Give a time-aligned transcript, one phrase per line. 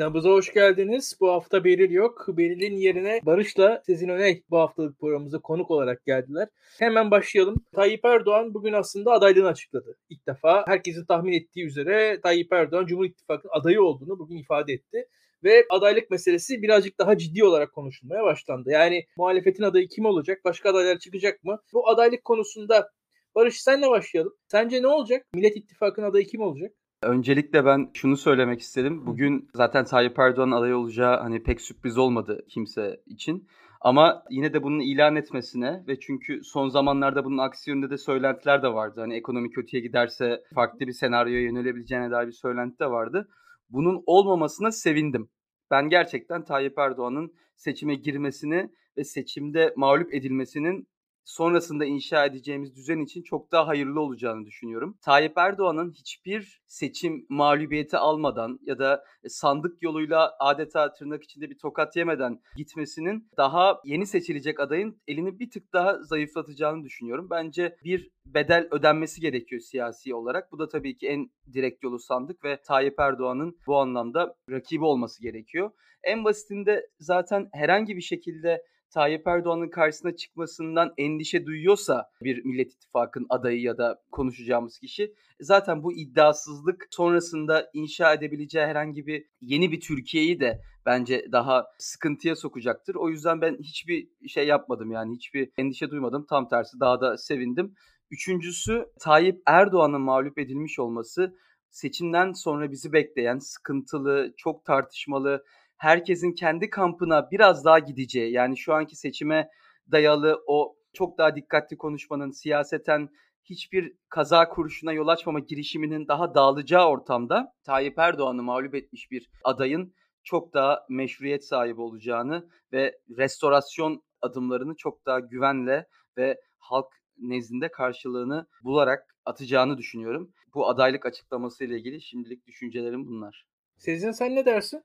[0.00, 1.16] Nabız'a hoş geldiniz.
[1.20, 2.24] Bu hafta Beril yok.
[2.28, 6.48] Beril'in yerine Barış'la Sezin Öney bu haftalık programımıza konuk olarak geldiler.
[6.78, 7.64] Hemen başlayalım.
[7.74, 9.96] Tayyip Erdoğan bugün aslında adaylığını açıkladı.
[10.08, 15.08] İlk defa herkesin tahmin ettiği üzere Tayyip Erdoğan Cumhur İttifakı'nın adayı olduğunu bugün ifade etti.
[15.44, 18.70] Ve adaylık meselesi birazcık daha ciddi olarak konuşulmaya başlandı.
[18.70, 20.40] Yani muhalefetin adayı kim olacak?
[20.44, 21.60] Başka adaylar çıkacak mı?
[21.72, 22.90] Bu adaylık konusunda
[23.34, 24.36] Barış senle başlayalım.
[24.48, 25.26] Sence ne olacak?
[25.34, 26.72] Millet İttifakı'nın adayı kim olacak?
[27.02, 29.06] Öncelikle ben şunu söylemek istedim.
[29.06, 33.48] Bugün zaten Tayyip Erdoğan aday olacağı hani pek sürpriz olmadı kimse için.
[33.80, 38.62] Ama yine de bunun ilan etmesine ve çünkü son zamanlarda bunun aksi yönünde de söylentiler
[38.62, 39.00] de vardı.
[39.00, 43.28] Hani ekonomi kötüye giderse farklı bir senaryoya yönelebileceğine dair bir söylenti de vardı.
[43.70, 45.28] Bunun olmamasına sevindim.
[45.70, 50.88] Ben gerçekten Tayyip Erdoğan'ın seçime girmesini ve seçimde mağlup edilmesinin
[51.24, 54.98] sonrasında inşa edeceğimiz düzen için çok daha hayırlı olacağını düşünüyorum.
[55.02, 61.96] Tayyip Erdoğan'ın hiçbir seçim mağlubiyeti almadan ya da sandık yoluyla adeta tırnak içinde bir tokat
[61.96, 67.30] yemeden gitmesinin daha yeni seçilecek adayın elini bir tık daha zayıflatacağını düşünüyorum.
[67.30, 70.52] Bence bir bedel ödenmesi gerekiyor siyasi olarak.
[70.52, 75.22] Bu da tabii ki en direkt yolu sandık ve Tayyip Erdoğan'ın bu anlamda rakibi olması
[75.22, 75.70] gerekiyor.
[76.02, 83.26] En basitinde zaten herhangi bir şekilde Tayyip Erdoğan'ın karşısına çıkmasından endişe duyuyorsa bir Millet İttifakı'nın
[83.30, 89.80] adayı ya da konuşacağımız kişi zaten bu iddiasızlık sonrasında inşa edebileceği herhangi bir yeni bir
[89.80, 92.94] Türkiye'yi de bence daha sıkıntıya sokacaktır.
[92.94, 96.26] O yüzden ben hiçbir şey yapmadım yani hiçbir endişe duymadım.
[96.28, 97.74] Tam tersi daha da sevindim.
[98.10, 101.34] Üçüncüsü Tayyip Erdoğan'ın mağlup edilmiş olması
[101.70, 105.44] seçimden sonra bizi bekleyen sıkıntılı, çok tartışmalı,
[105.80, 109.50] herkesin kendi kampına biraz daha gideceği yani şu anki seçime
[109.92, 113.08] dayalı o çok daha dikkatli konuşmanın siyaseten
[113.44, 119.94] hiçbir kaza kuruşuna yol açmama girişiminin daha dağılacağı ortamda Tayyip Erdoğan'ı mağlup etmiş bir adayın
[120.22, 126.88] çok daha meşruiyet sahibi olacağını ve restorasyon adımlarını çok daha güvenle ve halk
[127.18, 130.32] nezdinde karşılığını bularak atacağını düşünüyorum.
[130.54, 133.46] Bu adaylık açıklaması ile ilgili şimdilik düşüncelerim bunlar.
[133.76, 134.82] Sezin sen ne dersin?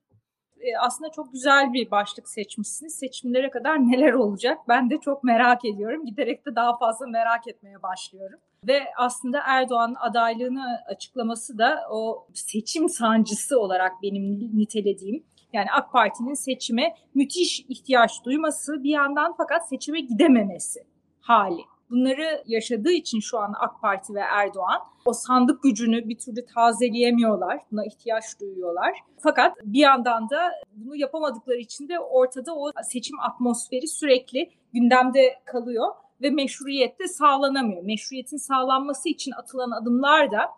[0.61, 2.95] E, aslında çok güzel bir başlık seçmişsiniz.
[2.95, 4.57] Seçimlere kadar neler olacak?
[4.67, 6.05] Ben de çok merak ediyorum.
[6.05, 8.39] Giderek de daha fazla merak etmeye başlıyorum.
[8.67, 15.23] Ve aslında Erdoğan adaylığını açıklaması da o seçim sancısı olarak benim nitelediğim
[15.53, 20.79] yani AK Parti'nin seçime müthiş ihtiyaç duyması bir yandan fakat seçime gidememesi
[21.19, 26.45] hali bunları yaşadığı için şu an AK Parti ve Erdoğan o sandık gücünü bir türlü
[26.45, 27.59] tazeleyemiyorlar.
[27.71, 28.99] Buna ihtiyaç duyuyorlar.
[29.19, 35.87] Fakat bir yandan da bunu yapamadıkları için de ortada o seçim atmosferi sürekli gündemde kalıyor
[36.21, 37.83] ve meşruiyet de sağlanamıyor.
[37.83, 40.49] Meşruiyetin sağlanması için atılan adımlar da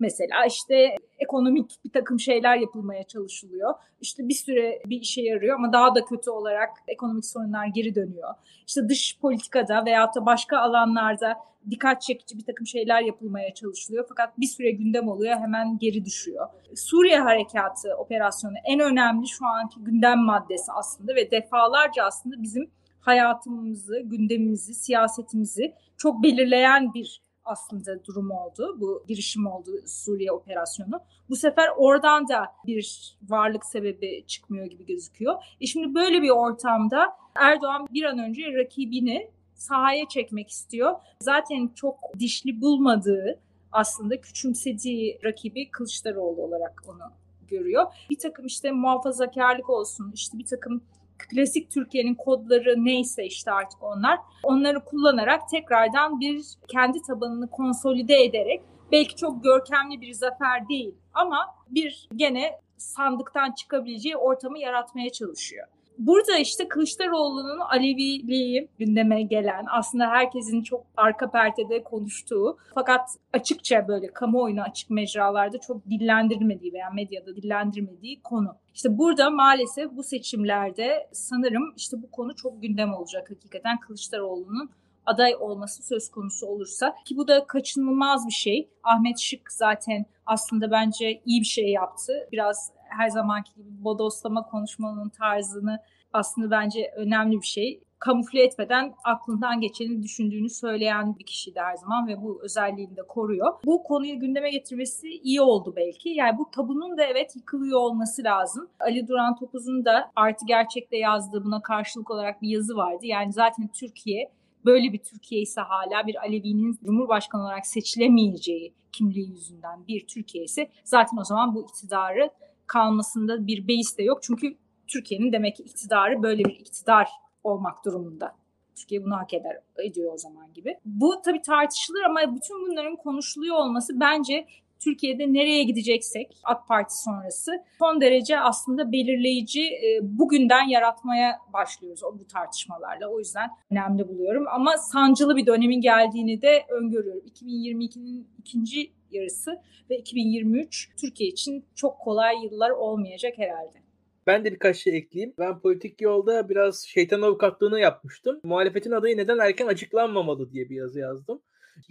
[0.00, 3.74] Mesela işte ekonomik bir takım şeyler yapılmaya çalışılıyor.
[4.00, 8.34] İşte bir süre bir işe yarıyor ama daha da kötü olarak ekonomik sorunlar geri dönüyor.
[8.66, 11.36] İşte dış politikada veyahut da başka alanlarda
[11.70, 14.04] dikkat çekici bir takım şeyler yapılmaya çalışılıyor.
[14.08, 16.46] Fakat bir süre gündem oluyor hemen geri düşüyor.
[16.76, 24.00] Suriye Harekatı operasyonu en önemli şu anki gündem maddesi aslında ve defalarca aslında bizim hayatımızı,
[24.00, 28.76] gündemimizi, siyasetimizi çok belirleyen bir aslında durum oldu.
[28.80, 31.00] Bu girişim oldu Suriye operasyonu.
[31.28, 35.34] Bu sefer oradan da bir varlık sebebi çıkmıyor gibi gözüküyor.
[35.60, 40.94] E şimdi böyle bir ortamda Erdoğan bir an önce rakibini sahaya çekmek istiyor.
[41.20, 43.40] Zaten çok dişli bulmadığı
[43.72, 47.12] aslında küçümsediği rakibi Kılıçdaroğlu olarak onu
[47.48, 47.86] görüyor.
[48.10, 50.82] Bir takım işte muhafazakarlık olsun, işte bir takım
[51.28, 58.60] klasik Türkiye'nin kodları neyse işte artık onlar onları kullanarak tekrardan bir kendi tabanını konsolide ederek
[58.92, 65.66] belki çok görkemli bir zafer değil ama bir gene sandıktan çıkabileceği ortamı yaratmaya çalışıyor.
[66.00, 73.00] Burada işte Kılıçdaroğlu'nun Aleviliği gündeme gelen aslında herkesin çok arka perdede konuştuğu fakat
[73.32, 78.56] açıkça böyle kamuoyuna açık mecralarda çok dillendirmediği veya medyada dillendirmediği konu.
[78.74, 84.70] İşte burada maalesef bu seçimlerde sanırım işte bu konu çok gündem olacak hakikaten Kılıçdaroğlu'nun
[85.06, 88.70] aday olması söz konusu olursa ki bu da kaçınılmaz bir şey.
[88.82, 92.28] Ahmet Şık zaten aslında bence iyi bir şey yaptı.
[92.32, 95.78] Biraz her zamanki gibi bodoslama konuşmanın tarzını
[96.12, 97.80] aslında bence önemli bir şey.
[97.98, 103.52] Kamufle etmeden aklından geçeni düşündüğünü söyleyen bir kişi her zaman ve bu özelliğini de koruyor.
[103.64, 106.08] Bu konuyu gündeme getirmesi iyi oldu belki.
[106.08, 108.68] Yani bu tabunun da evet yıkılıyor olması lazım.
[108.80, 113.06] Ali Duran Topuz'un da Artı Gerçek'te yazdığı buna karşılık olarak bir yazı vardı.
[113.06, 114.30] Yani zaten Türkiye
[114.64, 120.70] böyle bir Türkiye ise hala bir Alevi'nin Cumhurbaşkanı olarak seçilemeyeceği kimliği yüzünden bir Türkiye ise
[120.84, 122.30] zaten o zaman bu iktidarı
[122.70, 124.22] kalmasında bir beis de yok.
[124.22, 124.56] Çünkü
[124.86, 127.08] Türkiye'nin demek ki iktidarı böyle bir iktidar
[127.44, 128.34] olmak durumunda.
[128.74, 130.78] Türkiye bunu hak eder, ediyor o zaman gibi.
[130.84, 134.46] Bu tabii tartışılır ama bütün bunların konuşuluyor olması bence
[134.80, 142.18] Türkiye'de nereye gideceksek AK Parti sonrası son derece aslında belirleyici e, bugünden yaratmaya başlıyoruz o
[142.18, 143.08] bu tartışmalarla.
[143.08, 147.22] O yüzden önemli buluyorum ama sancılı bir dönemin geldiğini de öngörüyorum.
[147.26, 149.60] 2022'nin ikinci yarısı
[149.90, 153.78] ve 2023 Türkiye için çok kolay yıllar olmayacak herhalde.
[154.26, 155.34] Ben de birkaç şey ekleyeyim.
[155.38, 158.40] Ben politik yolda biraz şeytan avukatlığını yapmıştım.
[158.44, 161.42] Muhalefetin adayı neden erken açıklanmamalı diye bir yazı yazdım.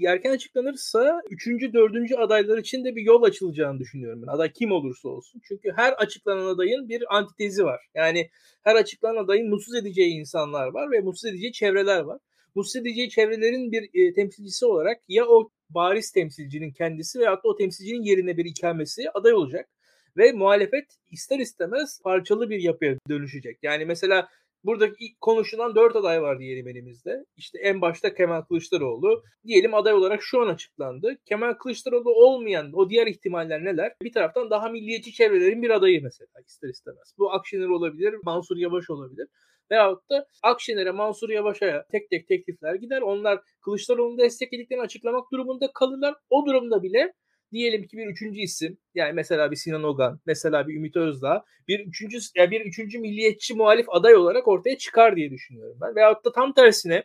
[0.08, 1.48] Erken açıklanırsa 3.
[1.74, 2.18] 4.
[2.18, 4.32] adaylar için de bir yol açılacağını düşünüyorum ben.
[4.32, 5.42] Aday kim olursa olsun.
[5.48, 7.82] Çünkü her açıklanan adayın bir antitezi var.
[7.96, 8.30] Yani
[8.64, 12.20] her açıklanan adayın mutsuz edeceği insanlar var ve mutsuz edeceği çevreler var.
[12.56, 17.56] Mutsuz edeceği çevrelerin bir e, temsilcisi olarak ya o bariz temsilcinin kendisi veyahut da o
[17.56, 19.70] temsilcinin yerine bir ikamesi aday olacak.
[20.18, 23.60] Ve muhalefet ister istemez parçalı bir yapıya dönüşecek.
[23.64, 24.30] Yani mesela
[24.64, 27.26] Buradaki konuşulan dört aday var diyelim elimizde.
[27.38, 29.24] İşte en başta Kemal Kılıçdaroğlu.
[29.46, 31.18] Diyelim aday olarak şu an açıklandı.
[31.26, 33.94] Kemal Kılıçdaroğlu olmayan o diğer ihtimaller neler?
[34.02, 37.14] Bir taraftan daha milliyetçi çevrelerin bir adayı mesela ister istemez.
[37.18, 39.28] Bu Akşener olabilir, Mansur Yavaş olabilir.
[39.72, 43.02] Veyahut da Akşener'e, Mansur Yavaş'a tek tek teklifler gider.
[43.02, 46.16] Onlar Kılıçdaroğlu'nu desteklediklerini açıklamak durumunda kalırlar.
[46.30, 47.14] O durumda bile
[47.52, 51.80] diyelim ki bir üçüncü isim yani mesela bir Sinan Ogan, mesela bir Ümit Özdağ bir
[51.80, 55.96] üçüncü yani bir üçüncü milliyetçi muhalif aday olarak ortaya çıkar diye düşünüyorum ben.
[55.96, 57.04] Veyahut da tam tersine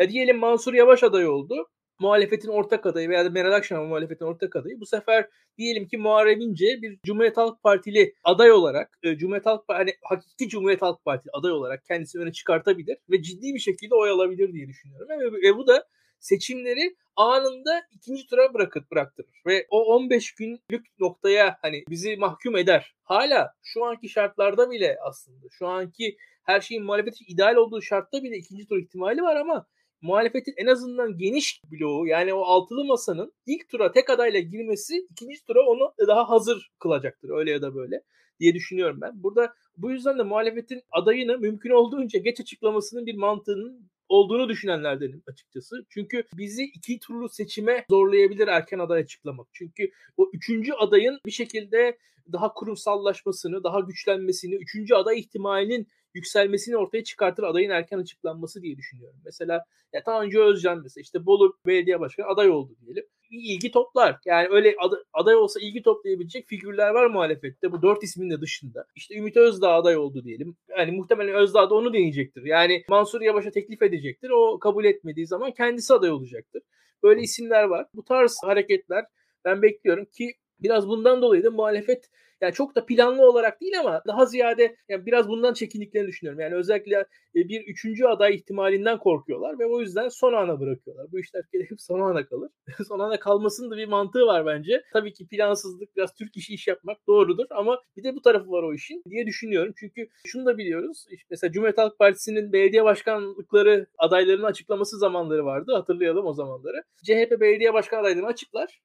[0.00, 1.68] ya diyelim Mansur Yavaş aday oldu.
[1.98, 4.80] Muhalefetin ortak adayı veya da Meral Akşener muhalefetin ortak adayı.
[4.80, 9.64] Bu sefer diyelim ki Muharrem İnce bir Cumhuriyet Halk Partili aday olarak e, Cumhuriyet Halk
[9.68, 14.10] hani hakiki Cumhuriyet Halk Partili aday olarak kendisini öne çıkartabilir ve ciddi bir şekilde oy
[14.10, 15.08] alabilir diye düşünüyorum.
[15.08, 15.84] Ve, ve bu da
[16.18, 19.42] seçimleri anında ikinci tura bırakıp bıraktırır.
[19.46, 22.94] Ve o 15 günlük noktaya hani bizi mahkum eder.
[23.02, 28.36] Hala şu anki şartlarda bile aslında şu anki her şeyin muhalefetin ideal olduğu şartta bile
[28.36, 29.66] ikinci tur ihtimali var ama
[30.04, 35.44] muhalefetin en azından geniş bloğu yani o altılı masanın ilk tura tek adayla girmesi ikinci
[35.44, 38.02] tura onu daha hazır kılacaktır öyle ya da böyle
[38.40, 39.22] diye düşünüyorum ben.
[39.22, 45.86] Burada bu yüzden de muhalefetin adayını mümkün olduğunca geç açıklamasının bir mantığının olduğunu düşünenlerdenim açıkçası.
[45.90, 49.46] Çünkü bizi iki turlu seçime zorlayabilir erken aday açıklamak.
[49.52, 51.98] Çünkü o üçüncü adayın bir şekilde
[52.32, 59.20] daha kurumsallaşmasını, daha güçlenmesini, üçüncü aday ihtimalinin yükselmesini ortaya çıkartır adayın erken açıklanması diye düşünüyorum.
[59.24, 63.04] Mesela ya Tanju Özcan mesela işte Bolu Belediye Başkanı aday oldu diyelim.
[63.30, 64.16] Bir ilgi toplar.
[64.24, 64.76] Yani öyle
[65.12, 67.72] aday olsa ilgi toplayabilecek figürler var muhalefette.
[67.72, 68.86] Bu dört ismin de dışında.
[68.96, 70.56] İşte Ümit Özdağ aday oldu diyelim.
[70.78, 72.44] Yani muhtemelen Özdağ da onu deneyecektir.
[72.44, 74.30] Yani Mansur Yavaş'a teklif edecektir.
[74.30, 76.62] O kabul etmediği zaman kendisi aday olacaktır.
[77.02, 77.86] Böyle isimler var.
[77.94, 79.04] Bu tarz hareketler
[79.44, 82.10] ben bekliyorum ki biraz bundan dolayı da muhalefet
[82.44, 86.40] yani çok da planlı olarak değil ama daha ziyade yani biraz bundan çekindiklerini düşünüyorum.
[86.40, 86.96] Yani özellikle
[87.36, 91.06] e, bir üçüncü aday ihtimalinden korkuyorlar ve o yüzden son ana bırakıyorlar.
[91.12, 92.50] Bu işler hep son ana kalır.
[92.88, 94.82] son ana kalmasının da bir mantığı var bence.
[94.92, 98.62] Tabii ki plansızlık biraz Türk işi iş yapmak doğrudur ama bir de bu tarafı var
[98.62, 99.74] o işin diye düşünüyorum.
[99.76, 101.06] Çünkü şunu da biliyoruz.
[101.10, 105.72] İşte mesela Cumhuriyet Halk Partisi'nin belediye başkanlıkları adaylarını açıklaması zamanları vardı.
[105.74, 106.82] Hatırlayalım o zamanları.
[107.04, 108.80] CHP belediye başkan adaylarını açıklar.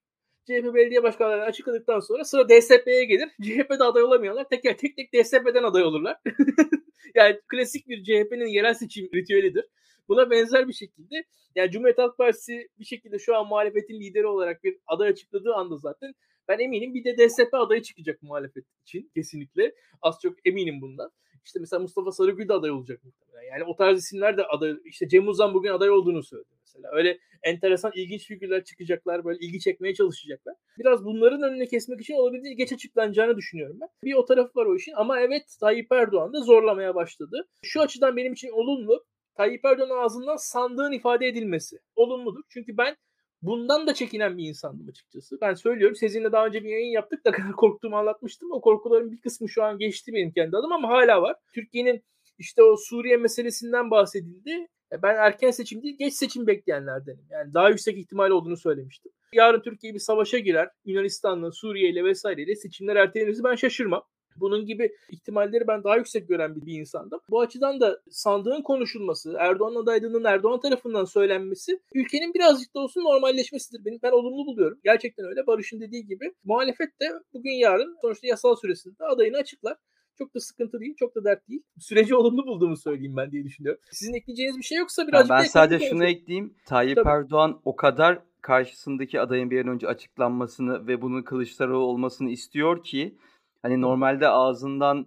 [0.46, 3.28] CHP belediye başkanlarını açıkladıktan sonra sıra DSP'ye gelir.
[3.42, 6.16] CHP'de aday olamayanlar teker tek tek DSP'den aday olurlar.
[7.14, 9.64] yani klasik bir CHP'nin yerel seçim ritüelidir.
[10.08, 14.64] Buna benzer bir şekilde yani Cumhuriyet Halk Partisi bir şekilde şu an muhalefetin lideri olarak
[14.64, 16.14] bir aday açıkladığı anda zaten
[16.48, 19.74] ben eminim bir de DSP adayı çıkacak muhalefet için kesinlikle.
[20.02, 21.10] Az çok eminim bundan.
[21.44, 23.48] İşte mesela Mustafa Sarıgül de aday olacak muhtemelen.
[23.52, 24.74] Yani o tarz isimler de aday.
[24.84, 26.88] İşte Cem Uzan bugün aday olduğunu söyledi mesela.
[26.92, 29.24] Öyle enteresan ilginç figürler çıkacaklar.
[29.24, 30.54] Böyle ilgi çekmeye çalışacaklar.
[30.78, 33.88] Biraz bunların önüne kesmek için olabildiğince geç açıklanacağını düşünüyorum ben.
[34.04, 37.48] Bir o tarafı var o işin ama evet Tayyip Erdoğan da zorlamaya başladı.
[37.62, 39.04] Şu açıdan benim için olumlu.
[39.34, 42.42] Tayyip Erdoğan'ın ağzından sandığın ifade edilmesi olumludur.
[42.48, 42.96] Çünkü ben
[43.42, 45.38] bundan da çekinen bir insandım açıkçası.
[45.40, 48.52] Ben söylüyorum sizinle daha önce bir yayın yaptık da kadar korktuğumu anlatmıştım.
[48.52, 51.36] O korkuların bir kısmı şu an geçti benim kendi adım ama hala var.
[51.54, 52.04] Türkiye'nin
[52.38, 54.68] işte o Suriye meselesinden bahsedildi.
[54.92, 57.26] E, ben erken seçim değil geç seçim bekleyenlerdenim.
[57.30, 59.12] Yani daha yüksek ihtimal olduğunu söylemiştim.
[59.32, 60.68] Yarın Türkiye bir savaşa girer.
[60.84, 64.02] Yunanistan'la, Suriye ile vesaireyle seçimler ertelenirse ben şaşırmam.
[64.36, 67.20] Bunun gibi ihtimalleri ben daha yüksek gören bir, bir insandım.
[67.30, 73.84] Bu açıdan da sandığın konuşulması, Erdoğan adaylığının Erdoğan tarafından söylenmesi ülkenin birazcık da olsun normalleşmesidir.
[73.84, 74.80] Benim ben olumlu buluyorum.
[74.84, 75.46] Gerçekten öyle.
[75.46, 79.76] Barış'ın dediği gibi muhalefet de bugün yarın sonuçta yasal süresinde adayını açıklar.
[80.18, 81.62] Çok da sıkıntı değil, çok da dert değil.
[81.78, 83.82] Süreci olumlu bulduğumu söyleyeyim ben diye düşünüyorum.
[83.90, 85.30] Sizin ekleyeceğiniz bir şey yoksa birazcık...
[85.30, 86.54] Ya ben sadece şunu ekleyeyim.
[86.66, 87.08] Tayyip Tabii.
[87.08, 93.16] Erdoğan o kadar karşısındaki adayın bir an önce açıklanmasını ve bunun Kılıçdaroğlu olmasını istiyor ki
[93.62, 95.06] Hani normalde ağzından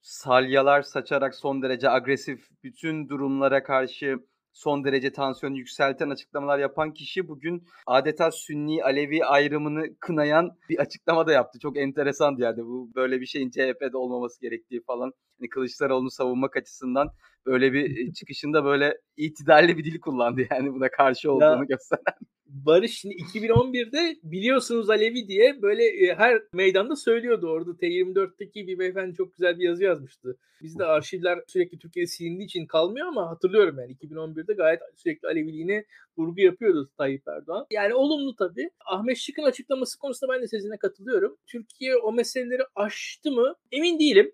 [0.00, 4.18] salyalar saçarak son derece agresif bütün durumlara karşı
[4.52, 11.26] son derece tansiyonu yükselten açıklamalar yapan kişi bugün adeta Sünni Alevi ayrımını kınayan bir açıklama
[11.26, 11.58] da yaptı.
[11.58, 15.12] Çok enteresan yani bu böyle bir şeyin CHP'de olmaması gerektiği falan.
[15.38, 17.10] Hani Kılıçdaroğlu'nu savunmak açısından
[17.46, 22.14] böyle bir e, çıkışında böyle itidalli bir dil kullandı yani buna karşı olduğunu ya, gösteren.
[22.52, 27.70] Barış şimdi 2011'de biliyorsunuz Alevi diye böyle e, her meydanda söylüyordu orada.
[27.70, 30.36] T24'teki bir beyefendi çok güzel bir yazı yazmıştı.
[30.62, 35.84] Bizde arşivler sürekli Türkiye'de silindiği için kalmıyor ama hatırlıyorum yani 2011'de gayet sürekli Aleviliğine
[36.18, 37.66] vurgu yapıyordu Tayyip Erdoğan.
[37.70, 38.70] Yani olumlu tabii.
[38.86, 41.36] Ahmet Şık'ın açıklaması konusunda ben de sizinle katılıyorum.
[41.46, 44.32] Türkiye o meseleleri aştı mı emin değilim.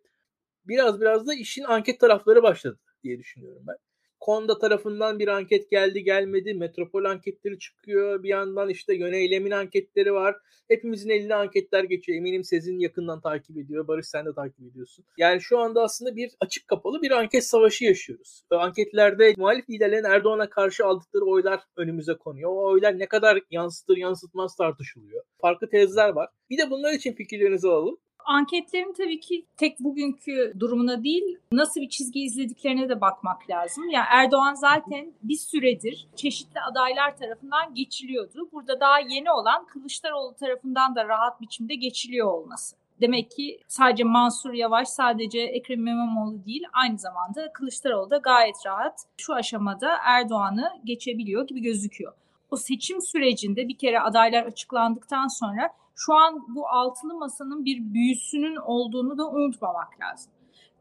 [0.64, 3.76] Biraz biraz da işin anket tarafları başladı diye düşünüyorum ben.
[4.26, 6.54] Konda tarafından bir anket geldi gelmedi.
[6.54, 8.22] Metropol anketleri çıkıyor.
[8.22, 10.36] Bir yandan işte yöneylemin anketleri var.
[10.68, 12.18] Hepimizin eline anketler geçiyor.
[12.18, 13.88] Eminim Sezin yakından takip ediyor.
[13.88, 15.04] Barış sen de takip ediyorsun.
[15.18, 18.42] Yani şu anda aslında bir açık kapalı bir anket savaşı yaşıyoruz.
[18.50, 22.50] Anketlerde muhalif liderlerin Erdoğan'a karşı aldıkları oylar önümüze konuyor.
[22.50, 25.24] O oylar ne kadar yansıtır yansıtmaz tartışılıyor.
[25.40, 26.28] Farklı tezler var.
[26.50, 31.88] Bir de bunlar için fikirlerinizi alalım anketlerin tabii ki tek bugünkü durumuna değil nasıl bir
[31.88, 33.88] çizgi izlediklerine de bakmak lazım.
[33.88, 38.48] Yani Erdoğan zaten bir süredir çeşitli adaylar tarafından geçiliyordu.
[38.52, 42.76] Burada daha yeni olan Kılıçdaroğlu tarafından da rahat biçimde geçiliyor olması.
[43.00, 49.00] Demek ki sadece Mansur Yavaş, sadece Ekrem İmamoğlu değil, aynı zamanda Kılıçdaroğlu da gayet rahat
[49.16, 52.12] şu aşamada Erdoğan'ı geçebiliyor gibi gözüküyor.
[52.50, 58.56] O seçim sürecinde bir kere adaylar açıklandıktan sonra şu an bu altılı masanın bir büyüsünün
[58.56, 60.32] olduğunu da unutmamak lazım.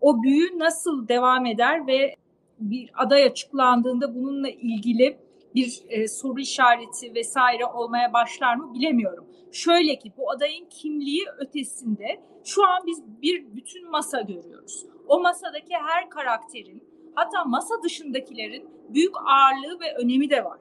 [0.02, 2.16] O büyü nasıl devam eder ve
[2.60, 5.18] bir aday açıklandığında bununla ilgili
[5.56, 9.28] bir e, soru işareti vesaire olmaya başlar mı bilemiyorum.
[9.52, 14.86] Şöyle ki bu adayın kimliği ötesinde şu an biz bir bütün masa görüyoruz.
[15.08, 16.84] O masadaki her karakterin
[17.16, 20.60] hatta masa dışındakilerin büyük ağırlığı ve önemi de var.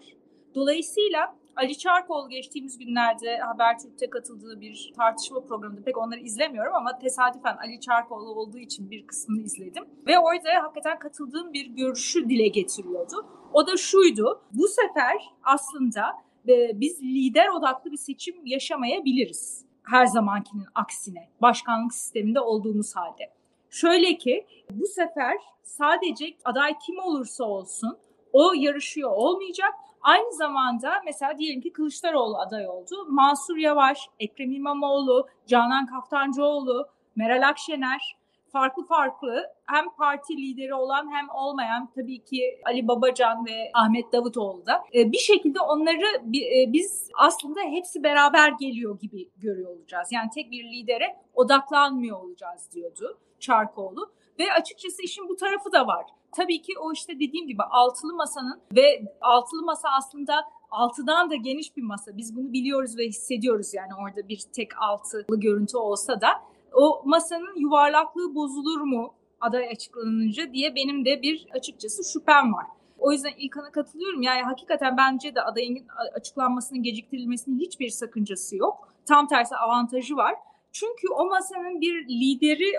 [0.54, 7.56] Dolayısıyla Ali Çarkol geçtiğimiz günlerde Habertürk'te katıldığı bir tartışma programında pek onları izlemiyorum ama tesadüfen
[7.56, 9.84] Ali Çarkol olduğu için bir kısmını izledim.
[10.06, 13.26] Ve orada hakikaten katıldığım bir görüşü dile getiriyordu.
[13.52, 16.06] O da şuydu, bu sefer aslında
[16.48, 19.64] e, biz lider odaklı bir seçim yaşamayabiliriz.
[19.82, 23.32] Her zamankinin aksine, başkanlık sisteminde olduğumuz halde.
[23.70, 27.98] Şöyle ki bu sefer sadece aday kim olursa olsun
[28.32, 33.06] o yarışıyor olmayacak Aynı zamanda mesela diyelim ki Kılıçdaroğlu aday oldu.
[33.08, 38.16] Mansur Yavaş, Ekrem İmamoğlu, Canan Kaftancıoğlu, Meral Akşener
[38.52, 44.66] farklı farklı hem parti lideri olan hem olmayan tabii ki Ali Babacan ve Ahmet Davutoğlu
[44.66, 50.08] da e, bir şekilde onları e, biz aslında hepsi beraber geliyor gibi görüyor olacağız.
[50.12, 54.12] Yani tek bir lidere odaklanmıyor olacağız diyordu Çarkoğlu.
[54.38, 56.06] Ve açıkçası işin bu tarafı da var.
[56.36, 60.34] Tabii ki o işte dediğim gibi altılı masanın ve altılı masa aslında
[60.70, 62.16] altıdan da geniş bir masa.
[62.16, 66.28] Biz bunu biliyoruz ve hissediyoruz yani orada bir tek altılı görüntü olsa da
[66.72, 72.66] o masanın yuvarlaklığı bozulur mu aday açıklanınca diye benim de bir açıkçası şüphem var.
[72.98, 74.22] O yüzden İlkan'a katılıyorum.
[74.22, 78.88] Yani hakikaten bence de adayın açıklanmasının geciktirilmesinin hiçbir sakıncası yok.
[79.08, 80.34] Tam tersi avantajı var.
[80.72, 82.72] Çünkü o masanın bir lideri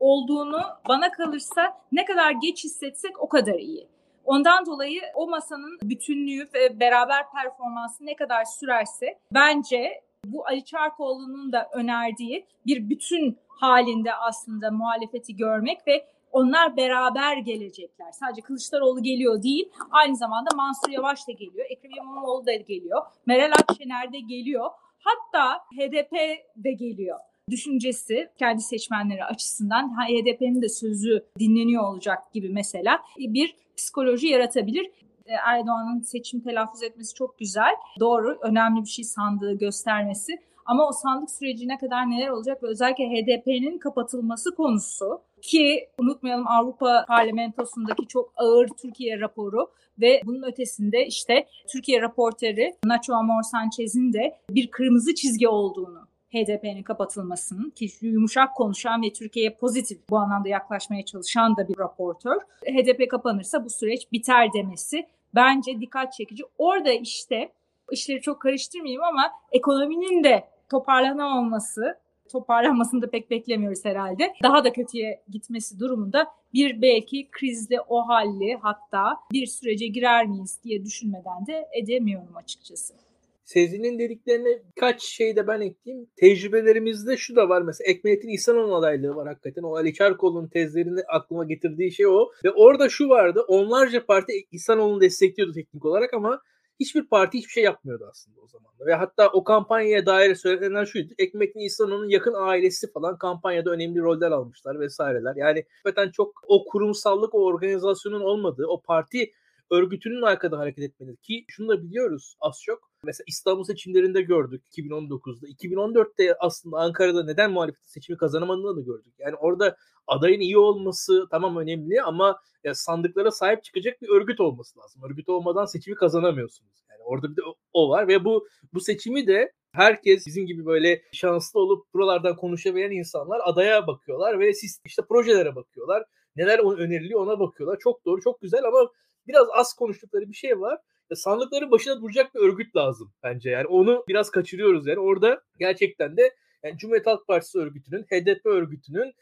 [0.00, 3.88] olduğunu bana kalırsa ne kadar geç hissetsek o kadar iyi.
[4.24, 11.52] Ondan dolayı o masanın bütünlüğü ve beraber performansı ne kadar sürerse bence bu Ali Çarkoğlu'nun
[11.52, 18.12] da önerdiği bir bütün halinde aslında muhalefeti görmek ve onlar beraber gelecekler.
[18.12, 23.52] Sadece Kılıçdaroğlu geliyor değil, aynı zamanda Mansur Yavaş da geliyor, Ekrem İmamoğlu da geliyor, Meral
[23.52, 24.70] Akşener de geliyor.
[24.98, 26.12] Hatta HDP
[26.56, 27.18] de geliyor
[27.50, 34.90] düşüncesi kendi seçmenleri açısından HDP'nin de sözü dinleniyor olacak gibi mesela bir psikoloji yaratabilir.
[35.26, 37.74] E, Erdoğan'ın seçim telaffuz etmesi çok güzel.
[38.00, 40.32] Doğru, önemli bir şey sandığı göstermesi.
[40.66, 47.04] Ama o sandık sürecine kadar neler olacak ve özellikle HDP'nin kapatılması konusu ki unutmayalım Avrupa
[47.08, 54.38] Parlamentosu'ndaki çok ağır Türkiye raporu ve bunun ötesinde işte Türkiye raporteri Nacho Amor Sanchez'in de
[54.50, 61.04] bir kırmızı çizgi olduğunu HDP'nin kapatılmasının ki yumuşak konuşan ve Türkiye'ye pozitif bu anlamda yaklaşmaya
[61.04, 62.40] çalışan da bir raportör.
[62.64, 66.44] HDP kapanırsa bu süreç biter demesi bence dikkat çekici.
[66.58, 67.52] Orada işte
[67.92, 74.34] işleri çok karıştırmayayım ama ekonominin de toparlanamaması toparlanmasını da pek beklemiyoruz herhalde.
[74.42, 80.60] Daha da kötüye gitmesi durumunda bir belki krizli o halli hatta bir sürece girer miyiz
[80.64, 83.07] diye düşünmeden de edemiyorum açıkçası.
[83.48, 86.06] Sezin'in dediklerine kaç şey de ben ekleyeyim.
[86.16, 89.62] Tecrübelerimizde şu da var mesela Ekmelettin İhsanoğlu adaylığı var hakikaten.
[89.62, 92.30] O Ali Çarkoğlu'nun tezlerini aklıma getirdiği şey o.
[92.44, 93.44] Ve orada şu vardı.
[93.48, 96.42] Onlarca parti İhsanoğlu'nu destekliyordu teknik olarak ama
[96.80, 98.72] hiçbir parti hiçbir şey yapmıyordu aslında o zaman.
[98.86, 101.12] Ve hatta o kampanyaya dair söylenenler şuydu.
[101.18, 105.36] Ekmekli İhsanoğlu'nun yakın ailesi falan kampanyada önemli roller almışlar vesaireler.
[105.36, 109.32] Yani hakikaten çok o kurumsallık, o organizasyonun olmadığı, o parti
[109.70, 111.16] örgütünün arkada hareket etmeli.
[111.16, 112.90] Ki şunu da biliyoruz az çok.
[113.04, 115.46] Mesela İstanbul seçimlerinde gördük 2019'da.
[115.46, 119.14] 2014'te aslında Ankara'da neden muhalefetin seçimi kazanamadığını da gördük.
[119.18, 122.40] Yani orada adayın iyi olması tamam önemli ama
[122.72, 125.02] sandıklara sahip çıkacak bir örgüt olması lazım.
[125.10, 126.84] Örgüt olmadan seçimi kazanamıyorsunuz.
[126.90, 127.40] Yani orada bir de
[127.72, 132.90] o var ve bu bu seçimi de herkes bizim gibi böyle şanslı olup buralardan konuşabilen
[132.90, 136.04] insanlar adaya bakıyorlar ve siz işte projelere bakıyorlar.
[136.36, 137.78] Neler öneriliyor ona bakıyorlar.
[137.78, 138.90] Çok doğru, çok güzel ama
[139.28, 140.78] biraz az konuştukları bir şey var.
[141.10, 143.50] Ya sandıkların başına duracak bir örgüt lazım bence.
[143.50, 144.98] Yani onu biraz kaçırıyoruz yani.
[144.98, 149.14] Orada gerçekten de yani Cumhuriyet Halk Partisi örgütünün, HDP örgütünün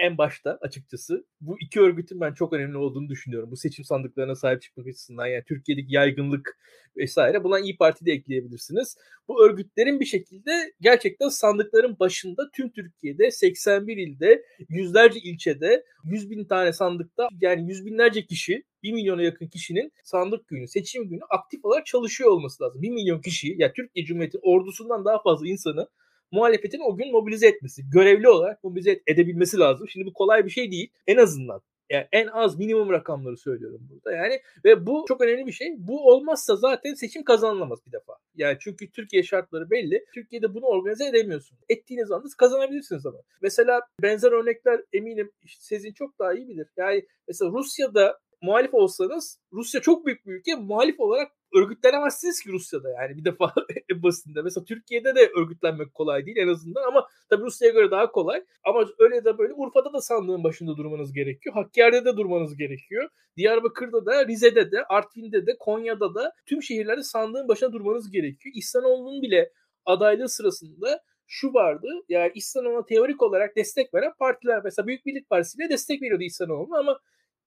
[0.00, 3.50] en başta açıkçası bu iki örgütün ben çok önemli olduğunu düşünüyorum.
[3.50, 6.58] Bu seçim sandıklarına sahip çıkmak açısından yani Türkiye'deki yaygınlık
[6.96, 8.96] vesaire buna İyi Parti de ekleyebilirsiniz.
[9.28, 16.44] Bu örgütlerin bir şekilde gerçekten sandıkların başında tüm Türkiye'de 81 ilde yüzlerce ilçede 100 bin
[16.44, 21.64] tane sandıkta yani yüz binlerce kişi 1 milyona yakın kişinin sandık günü, seçim günü aktif
[21.64, 22.82] olarak çalışıyor olması lazım.
[22.82, 25.88] 1 milyon kişi, ya yani Türkiye Cumhuriyeti ordusundan daha fazla insanı
[26.32, 29.88] muhalefetin o gün mobilize etmesi, görevli olarak mobilize edebilmesi lazım.
[29.88, 30.92] Şimdi bu kolay bir şey değil.
[31.06, 34.16] En azından yani en az minimum rakamları söylüyorum burada.
[34.16, 35.74] Yani ve bu çok önemli bir şey.
[35.78, 38.12] Bu olmazsa zaten seçim kazanılamaz bir defa.
[38.34, 40.04] Yani çünkü Türkiye şartları belli.
[40.14, 41.58] Türkiye'de bunu organize edemiyorsun.
[41.68, 43.18] Ettiğiniz anda kazanabilirsiniz ama.
[43.42, 46.68] Mesela benzer örnekler eminim Sezin çok daha iyi bilir.
[46.76, 50.54] Yani mesela Rusya'da muhalif olsanız Rusya çok büyük bir ülke.
[50.54, 53.54] Muhalif olarak örgütlenemezsiniz ki Rusya'da yani bir defa
[53.90, 54.42] en basitinde.
[54.42, 58.44] Mesela Türkiye'de de örgütlenmek kolay değil en azından ama tabii Rusya'ya göre daha kolay.
[58.64, 61.54] Ama öyle de böyle Urfa'da da sandığın başında durmanız gerekiyor.
[61.54, 63.08] Hakkari'de de durmanız gerekiyor.
[63.36, 68.54] Diyarbakır'da da, Rize'de de, Artvin'de de, Konya'da da tüm şehirlerde sandığın başına durmanız gerekiyor.
[68.56, 69.52] İhsanoğlu'nun bile
[69.86, 71.86] adaylığı sırasında şu vardı.
[72.08, 76.78] Yani İhsanoğlu'na teorik olarak destek veren partiler mesela Büyük Birlik Partisi bile destek veriyordu İhsanoğlu'na
[76.78, 77.00] ama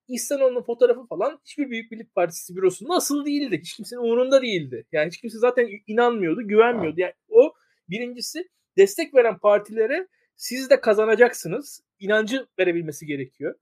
[0.08, 3.60] İhsanoğlu'nun fotoğrafı falan hiçbir Büyük Birlik Partisi bürosunda asılı değildi.
[3.62, 4.86] Hiç kimsenin umurunda değildi.
[4.92, 7.00] Yani hiç kimse zaten inanmıyordu, güvenmiyordu.
[7.00, 7.54] Yani o
[7.90, 11.82] birincisi destek veren partilere siz de kazanacaksınız.
[12.00, 13.56] inancı verebilmesi gerekiyor.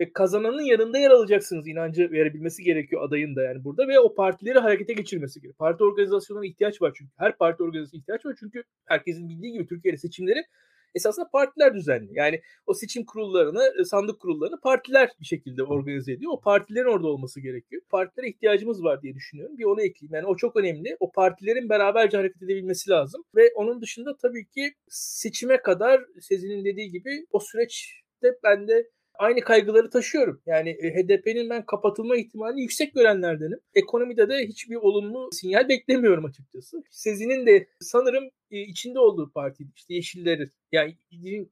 [0.00, 4.58] Ve kazananın yanında yer alacaksınız inancı verebilmesi gerekiyor adayın da yani burada ve o partileri
[4.58, 5.54] harekete geçirmesi gerekiyor.
[5.58, 7.12] Parti organizasyonuna ihtiyaç var çünkü.
[7.16, 10.44] Her parti organizasyonuna ihtiyaç var çünkü herkesin bildiği gibi Türkiye'de seçimleri
[10.94, 12.10] esasında partiler düzenli.
[12.12, 16.32] Yani o seçim kurullarını, e, sandık kurullarını partiler bir şekilde organize ediyor.
[16.32, 17.82] O partilerin orada olması gerekiyor.
[17.88, 19.58] Partilere ihtiyacımız var diye düşünüyorum.
[19.58, 20.14] Bir onu ekleyeyim.
[20.14, 20.96] Yani o çok önemli.
[21.00, 23.24] O partilerin beraberce hareket edebilmesi lazım.
[23.34, 29.40] Ve onun dışında tabii ki seçime kadar Sezin'in dediği gibi o süreçte ben de aynı
[29.40, 30.42] kaygıları taşıyorum.
[30.46, 33.60] Yani e, HDP'nin ben kapatılma ihtimalini yüksek görenlerdenim.
[33.74, 36.82] Ekonomide de hiçbir olumlu sinyal beklemiyorum açıkçası.
[36.90, 40.96] Sezin'in de sanırım e, içinde olduğu parti işte Yeşilleri yani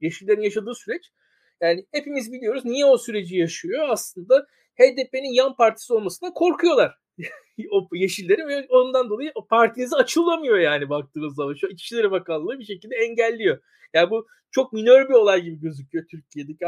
[0.00, 1.12] Yeşillerin yaşadığı süreç
[1.60, 3.88] yani hepimiz biliyoruz niye o süreci yaşıyor.
[3.88, 6.98] Aslında HDP'nin yan partisi olmasından korkuyorlar.
[7.70, 11.54] o yeşilleri ve ondan dolayı o partinize açılamıyor yani baktığınız zaman.
[11.54, 13.58] Şu İçişleri Bakanlığı bir şekilde engelliyor.
[13.94, 16.66] Yani bu çok minör bir olay gibi gözüküyor Türkiye'deki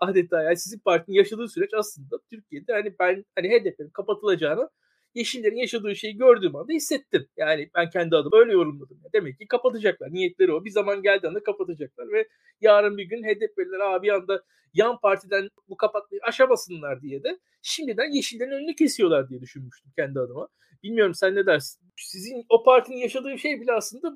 [0.00, 0.42] adeta.
[0.42, 4.70] Yani sizin partinin yaşadığı süreç aslında Türkiye'de hani ben hani HDP'nin kapatılacağını
[5.18, 7.26] Yeşillerin yaşadığı şeyi gördüğüm anda hissettim.
[7.36, 9.00] Yani ben kendi adıma öyle yorumladım.
[9.12, 10.12] Demek ki kapatacaklar.
[10.12, 10.64] Niyetleri o.
[10.64, 12.28] Bir zaman geldiğinde kapatacaklar ve
[12.60, 14.42] yarın bir gün HDP'liler abi bir anda
[14.74, 20.48] yan partiden bu kapatmayı aşamasınlar diye de şimdiden Yeşillerin önünü kesiyorlar diye düşünmüştüm kendi adıma.
[20.82, 21.82] Bilmiyorum sen ne dersin?
[21.96, 24.14] Sizin o partinin yaşadığı şey bile aslında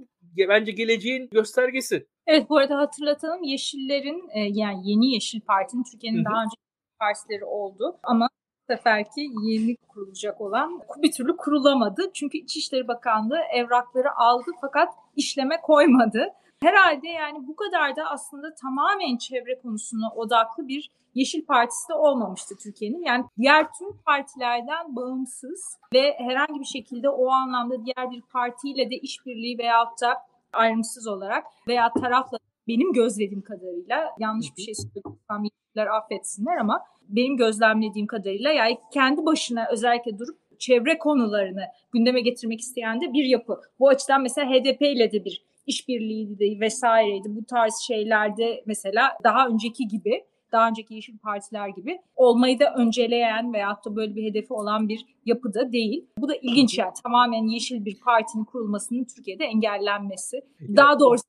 [0.49, 2.07] bence geleceğin göstergesi.
[2.27, 6.57] Evet bu arada hatırlatalım Yeşillerin e, yani yeni Yeşil Parti'nin Türkiye'nin daha önce
[6.99, 8.29] partileri oldu ama
[8.67, 12.11] seferki yeni kurulacak olan bir türlü kurulamadı.
[12.15, 16.29] Çünkü İçişleri Bakanlığı evrakları aldı fakat işleme koymadı.
[16.63, 22.55] Herhalde yani bu kadar da aslında tamamen çevre konusuna odaklı bir Yeşil Partisi de olmamıştı
[22.63, 23.03] Türkiye'nin.
[23.03, 28.97] Yani diğer tüm partilerden bağımsız ve herhangi bir şekilde o anlamda diğer bir partiyle de
[28.97, 30.19] işbirliği veyahut da
[30.53, 37.37] ayrımsız olarak veya tarafla benim gözlediğim kadarıyla yanlış bir şey söylediysem yetkililer affetsinler ama benim
[37.37, 43.61] gözlemlediğim kadarıyla yani kendi başına özellikle durup çevre konularını gündeme getirmek isteyen de bir yapı.
[43.79, 47.37] Bu açıdan mesela HDP ile de bir işbirliğiydi vesaireydi.
[47.37, 53.53] Bu tarz şeylerde mesela daha önceki gibi daha önceki Yeşil Partiler gibi olmayı da önceleyen
[53.53, 56.07] veyahut da böyle bir hedefi olan bir yapıda değil.
[56.19, 60.41] Bu da ilginç yani tamamen yeşil bir partinin kurulmasının Türkiye'de engellenmesi.
[60.77, 61.25] Daha doğrusu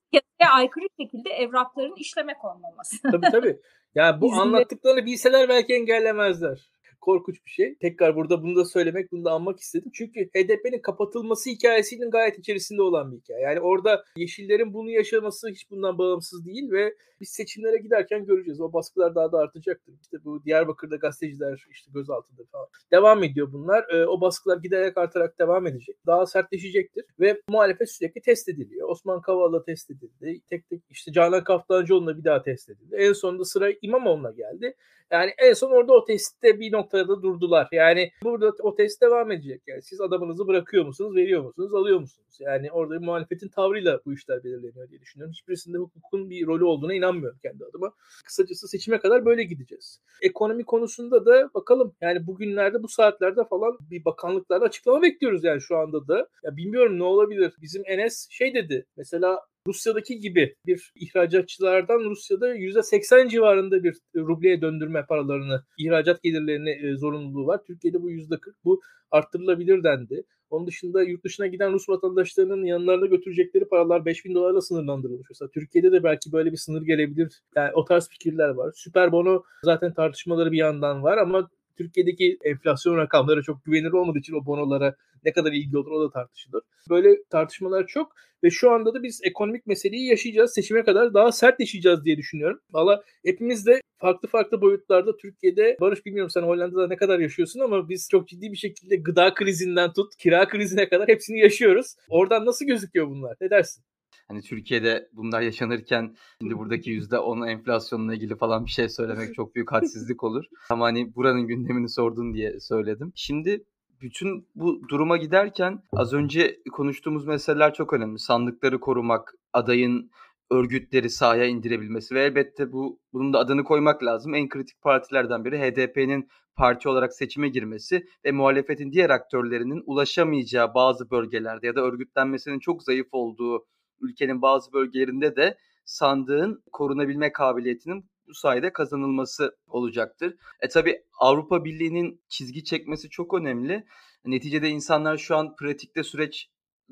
[0.53, 2.97] aykırı şekilde evrakların işleme konmaması.
[3.11, 3.59] tabii tabii.
[3.95, 6.69] Yani bu anlattıklarını bilseler belki engellemezler
[7.03, 7.75] korkunç bir şey.
[7.75, 9.91] Tekrar burada bunu da söylemek, bunu da anmak istedim.
[9.93, 13.41] Çünkü HDP'nin kapatılması hikayesinin gayet içerisinde olan bir hikaye.
[13.41, 18.61] Yani orada Yeşillerin bunu yaşaması hiç bundan bağımsız değil ve biz seçimlere giderken göreceğiz.
[18.61, 19.93] O baskılar daha da artacaktır.
[20.01, 22.67] İşte bu Diyarbakır'da gazeteciler işte gözaltıda falan.
[22.91, 23.89] Devam ediyor bunlar.
[23.89, 25.95] E, o baskılar giderek artarak devam edecek.
[26.05, 28.89] Daha sertleşecektir ve muhalefet sürekli test ediliyor.
[28.89, 30.41] Osman Kavala test edildi.
[30.49, 32.95] Tek tek işte Canan Kaftancıoğlu'na bir daha test edildi.
[32.95, 34.75] En sonunda sıra İmamoğlu'na geldi.
[35.11, 37.67] Yani en son orada o testte bir noktada durdular.
[37.71, 39.61] Yani burada o test devam edecek.
[39.67, 42.37] Yani siz adamınızı bırakıyor musunuz, veriyor musunuz, alıyor musunuz?
[42.39, 45.33] Yani orada bir muhalefetin tavrıyla bu işler belirleniyor diye düşünüyorum.
[45.33, 47.93] Hiçbirisinde hukukun bir rolü olduğuna inanmıyorum kendi adıma.
[48.25, 49.99] Kısacası seçime kadar böyle gideceğiz.
[50.21, 51.95] Ekonomi konusunda da bakalım.
[52.01, 56.27] Yani bugünlerde bu saatlerde falan bir bakanlıklarda açıklama bekliyoruz yani şu anda da.
[56.43, 57.53] Ya bilmiyorum ne olabilir.
[57.61, 58.85] Bizim Enes şey dedi.
[58.97, 66.97] Mesela Rusya'daki gibi bir ihracatçılardan Rusya'da %80 civarında bir rubleye döndürme paralarını, ihracat gelirlerini e,
[66.97, 67.63] zorunluluğu var.
[67.67, 70.23] Türkiye'de bu %40 bu arttırılabilir dendi.
[70.49, 75.27] Onun dışında yurt dışına giden Rus vatandaşlarının yanlarına götürecekleri paralar 5000 dolarla sınırlandırılmış.
[75.29, 77.41] Mesela Türkiye'de de belki böyle bir sınır gelebilir.
[77.55, 78.71] Yani o tarz fikirler var.
[78.75, 84.33] Süper bono zaten tartışmaları bir yandan var ama Türkiye'deki enflasyon rakamları çok güvenilir olmadığı için
[84.33, 86.63] o bonolara ne kadar ilgi olur o da tartışılır.
[86.89, 90.53] Böyle tartışmalar çok ve şu anda da biz ekonomik meseleyi yaşayacağız.
[90.53, 92.59] Seçime kadar daha sert yaşayacağız diye düşünüyorum.
[92.71, 97.89] Valla hepimiz de farklı farklı boyutlarda Türkiye'de Barış bilmiyorum sen Hollanda'da ne kadar yaşıyorsun ama
[97.89, 101.95] biz çok ciddi bir şekilde gıda krizinden tut kira krizine kadar hepsini yaşıyoruz.
[102.09, 103.37] Oradan nasıl gözüküyor bunlar?
[103.41, 103.83] Ne dersin?
[104.27, 109.55] Hani Türkiye'de bunlar yaşanırken şimdi buradaki yüzde 10 enflasyonla ilgili falan bir şey söylemek çok
[109.55, 110.45] büyük hadsizlik olur.
[110.69, 113.11] Ama hani buranın gündemini sordun diye söyledim.
[113.15, 113.65] Şimdi
[114.01, 118.19] bütün bu duruma giderken az önce konuştuğumuz meseleler çok önemli.
[118.19, 120.11] Sandıkları korumak, adayın
[120.51, 124.35] örgütleri sahaya indirebilmesi ve elbette bu bunun da adını koymak lazım.
[124.35, 131.11] En kritik partilerden biri HDP'nin parti olarak seçime girmesi ve muhalefetin diğer aktörlerinin ulaşamayacağı bazı
[131.11, 133.65] bölgelerde ya da örgütlenmesinin çok zayıf olduğu
[134.03, 140.35] ülkenin bazı bölgelerinde de sandığın korunabilme kabiliyetinin bu sayede kazanılması olacaktır.
[140.61, 143.85] E tabi Avrupa Birliği'nin çizgi çekmesi çok önemli.
[144.25, 146.49] Neticede insanlar şu an pratikte süreç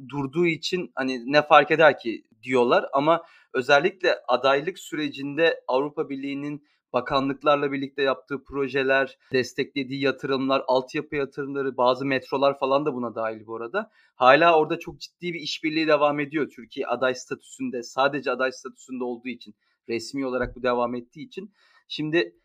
[0.09, 7.71] durduğu için hani ne fark eder ki diyorlar ama özellikle adaylık sürecinde Avrupa Birliği'nin bakanlıklarla
[7.71, 13.91] birlikte yaptığı projeler, desteklediği yatırımlar, altyapı yatırımları, bazı metrolar falan da buna dahil bu arada.
[14.15, 16.49] Hala orada çok ciddi bir işbirliği devam ediyor.
[16.55, 19.55] Türkiye aday statüsünde, sadece aday statüsünde olduğu için,
[19.89, 21.53] resmi olarak bu devam ettiği için.
[21.87, 22.35] Şimdi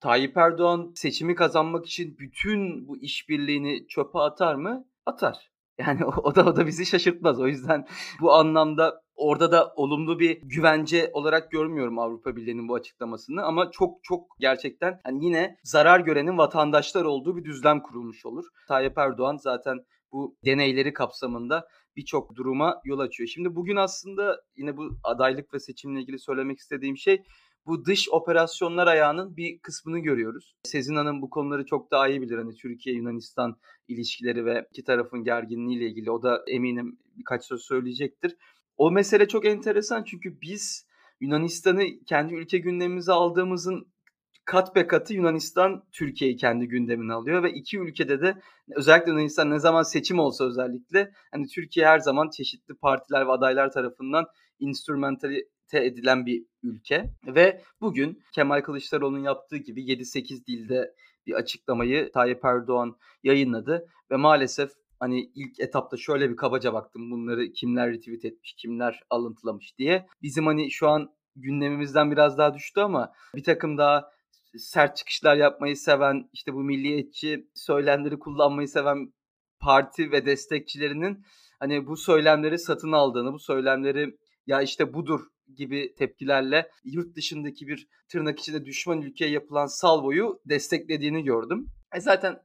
[0.00, 4.84] Tayyip Erdoğan seçimi kazanmak için bütün bu işbirliğini çöpe atar mı?
[5.06, 5.52] Atar.
[5.78, 7.40] Yani o da o da bizi şaşırtmaz.
[7.40, 7.86] O yüzden
[8.20, 14.04] bu anlamda orada da olumlu bir güvence olarak görmüyorum Avrupa Birliği'nin bu açıklamasını ama çok
[14.04, 18.44] çok gerçekten hani yine zarar görenin vatandaşlar olduğu bir düzlem kurulmuş olur.
[18.68, 19.78] Tayyip Erdoğan zaten
[20.12, 23.28] bu deneyleri kapsamında birçok duruma yol açıyor.
[23.28, 27.22] Şimdi bugün aslında yine bu adaylık ve seçimle ilgili söylemek istediğim şey
[27.66, 30.54] bu dış operasyonlar ayağının bir kısmını görüyoruz.
[30.62, 32.38] Sezin Hanım bu konuları çok daha iyi bilir.
[32.38, 33.56] Hani Türkiye-Yunanistan
[33.88, 38.36] ilişkileri ve iki tarafın gerginliğiyle ilgili o da eminim birkaç söz söyleyecektir.
[38.82, 40.86] O mesele çok enteresan çünkü biz
[41.20, 43.92] Yunanistan'ı kendi ülke gündemimize aldığımızın
[44.44, 48.34] kat be katı Yunanistan Türkiye'yi kendi gündemine alıyor ve iki ülkede de
[48.76, 53.72] özellikle Yunanistan ne zaman seçim olsa özellikle hani Türkiye her zaman çeşitli partiler ve adaylar
[53.72, 54.26] tarafından
[54.58, 60.94] instrumentalite edilen bir ülke ve bugün Kemal Kılıçdaroğlu'nun yaptığı gibi 7-8 dilde
[61.26, 64.70] bir açıklamayı Tayyip Erdoğan yayınladı ve maalesef
[65.02, 70.06] hani ilk etapta şöyle bir kabaca baktım bunları kimler retweet etmiş, kimler alıntılamış diye.
[70.22, 74.10] Bizim hani şu an gündemimizden biraz daha düştü ama bir takım daha
[74.56, 79.12] sert çıkışlar yapmayı seven, işte bu milliyetçi söylemleri kullanmayı seven
[79.60, 81.24] parti ve destekçilerinin
[81.60, 85.20] hani bu söylemleri satın aldığını, bu söylemleri ya işte budur
[85.56, 91.66] gibi tepkilerle yurt dışındaki bir tırnak içinde düşman ülkeye yapılan salvoyu desteklediğini gördüm.
[91.94, 92.42] E zaten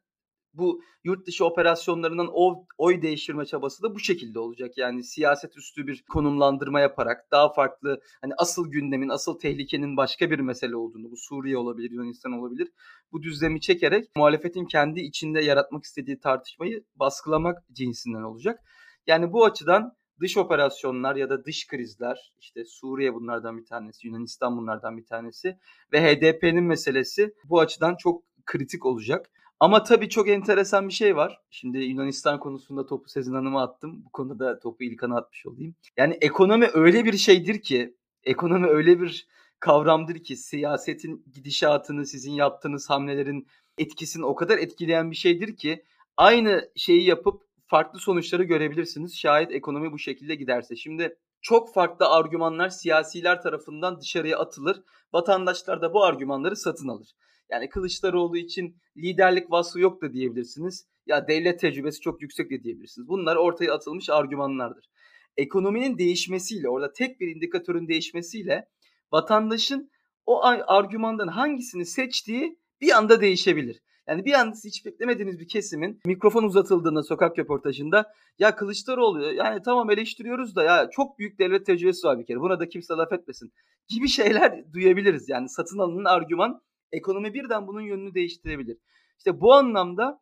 [0.58, 4.78] bu yurt dışı operasyonlarının o oy değiştirme çabası da bu şekilde olacak.
[4.78, 10.40] Yani siyaset üstü bir konumlandırma yaparak daha farklı hani asıl gündemin, asıl tehlikenin başka bir
[10.40, 12.72] mesele olduğunu, bu Suriye olabilir, Yunanistan olabilir.
[13.12, 18.64] Bu düzlemi çekerek muhalefetin kendi içinde yaratmak istediği tartışmayı baskılamak cinsinden olacak.
[19.08, 24.58] Yani bu açıdan dış operasyonlar ya da dış krizler işte Suriye bunlardan bir tanesi, Yunanistan
[24.58, 25.58] bunlardan bir tanesi
[25.94, 29.32] ve HDP'nin meselesi bu açıdan çok kritik olacak.
[29.60, 31.42] Ama tabii çok enteresan bir şey var.
[31.50, 34.06] Şimdi Yunanistan konusunda topu Sezin Hanım'a attım.
[34.06, 35.76] Bu konuda topu İlkan'a atmış olayım.
[35.98, 39.28] Yani ekonomi öyle bir şeydir ki, ekonomi öyle bir
[39.60, 45.84] kavramdır ki siyasetin gidişatını, sizin yaptığınız hamlelerin etkisini o kadar etkileyen bir şeydir ki
[46.18, 50.76] aynı şeyi yapıp farklı sonuçları görebilirsiniz şayet ekonomi bu şekilde giderse.
[50.76, 54.84] Şimdi çok farklı argümanlar siyasiler tarafından dışarıya atılır.
[55.14, 57.08] Vatandaşlar da bu argümanları satın alır.
[57.52, 60.88] Yani Kılıçdaroğlu için liderlik vasfı yok da diyebilirsiniz.
[61.06, 63.08] Ya devlet tecrübesi çok yüksek de diyebilirsiniz.
[63.08, 64.90] Bunlar ortaya atılmış argümanlardır.
[65.38, 68.68] Ekonominin değişmesiyle, orada tek bir indikatörün değişmesiyle
[69.12, 69.92] vatandaşın
[70.26, 73.82] o argümandan hangisini seçtiği bir anda değişebilir.
[74.08, 79.90] Yani bir anda hiç beklemediğiniz bir kesimin mikrofon uzatıldığında sokak röportajında ya Kılıçdaroğlu yani tamam
[79.90, 83.52] eleştiriyoruz da ya çok büyük devlet tecrübesi var bir kere buna da kimse laf etmesin
[83.88, 85.30] gibi şeyler duyabiliriz.
[85.30, 88.78] Yani satın alınan argüman ekonomi birden bunun yönünü değiştirebilir.
[89.18, 90.22] İşte bu anlamda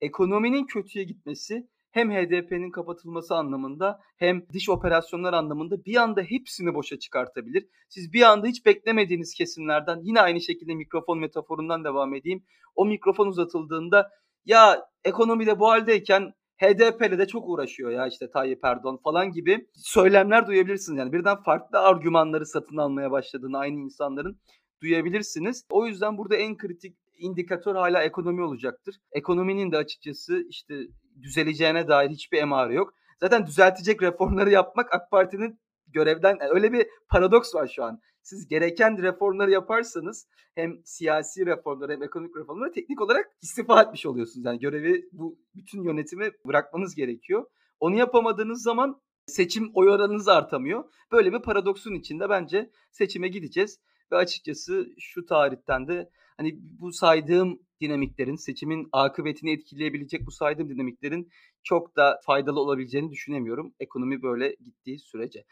[0.00, 6.98] ekonominin kötüye gitmesi hem HDP'nin kapatılması anlamında hem dış operasyonlar anlamında bir anda hepsini boşa
[6.98, 7.66] çıkartabilir.
[7.88, 12.44] Siz bir anda hiç beklemediğiniz kesimlerden yine aynı şekilde mikrofon metaforundan devam edeyim.
[12.74, 14.10] O mikrofon uzatıldığında
[14.44, 20.46] ya ekonomide bu haldeyken HDP'le de çok uğraşıyor ya işte Tayyip Erdoğan falan gibi söylemler
[20.46, 20.98] duyabilirsiniz.
[20.98, 24.40] Yani birden farklı argümanları satın almaya başladığını aynı insanların
[24.82, 25.64] duyabilirsiniz.
[25.70, 28.96] O yüzden burada en kritik indikatör hala ekonomi olacaktır.
[29.12, 30.74] Ekonominin de açıkçası işte
[31.22, 32.94] düzeleceğine dair hiçbir emare yok.
[33.20, 38.00] Zaten düzeltecek reformları yapmak AK Parti'nin görevden öyle bir paradoks var şu an.
[38.22, 44.46] Siz gereken reformları yaparsanız hem siyasi reformları hem ekonomik reformları teknik olarak istifa etmiş oluyorsunuz.
[44.46, 47.44] Yani görevi bu bütün yönetimi bırakmanız gerekiyor.
[47.80, 50.84] Onu yapamadığınız zaman seçim oy oranınız artamıyor.
[51.12, 53.80] Böyle bir paradoksun içinde bence seçime gideceğiz.
[54.12, 61.28] Ve açıkçası şu tarihten de hani bu saydığım dinamiklerin seçimin akıbetini etkileyebilecek bu saydığım dinamiklerin
[61.62, 63.74] çok da faydalı olabileceğini düşünemiyorum.
[63.80, 65.44] Ekonomi böyle gittiği sürece.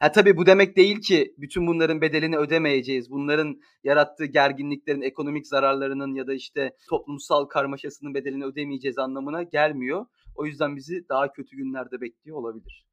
[0.00, 3.10] Ha tabii bu demek değil ki bütün bunların bedelini ödemeyeceğiz.
[3.10, 10.06] Bunların yarattığı gerginliklerin, ekonomik zararlarının ya da işte toplumsal karmaşasının bedelini ödemeyeceğiz anlamına gelmiyor.
[10.34, 12.89] O yüzden bizi daha kötü günlerde bekliyor olabilir.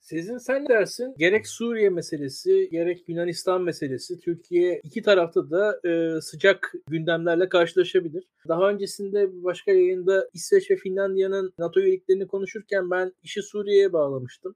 [0.00, 1.14] Sizin sen ne dersin?
[1.18, 8.24] Gerek Suriye meselesi, gerek Yunanistan meselesi Türkiye iki tarafta da e, sıcak gündemlerle karşılaşabilir.
[8.48, 14.54] Daha öncesinde başka yayında İsveç ve Finlandiya'nın NATO üyeliklerini konuşurken ben işi Suriye'ye bağlamıştım.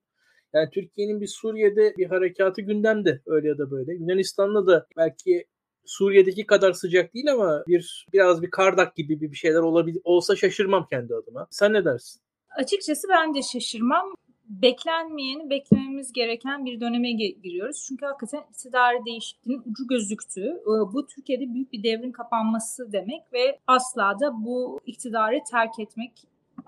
[0.52, 3.94] Yani Türkiye'nin bir Suriye'de bir harekatı gündemde öyle ya da böyle.
[3.94, 5.46] Yunanistan'da da belki
[5.84, 10.86] Suriye'deki kadar sıcak değil ama bir biraz bir kardak gibi bir şeyler olabilir olsa şaşırmam
[10.90, 11.46] kendi adıma.
[11.50, 12.22] Sen ne dersin?
[12.50, 14.14] Açıkçası ben de şaşırmam
[14.62, 17.84] beklenmeyeni beklememiz gereken bir döneme giriyoruz.
[17.88, 20.42] Çünkü hakikaten iktidar değişikliğinin ucu gözüktü.
[20.42, 26.12] Ee, bu Türkiye'de büyük bir devrin kapanması demek ve asla da bu iktidarı terk etmek,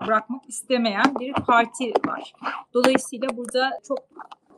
[0.07, 2.33] bırakmak istemeyen bir parti var.
[2.73, 3.99] Dolayısıyla burada çok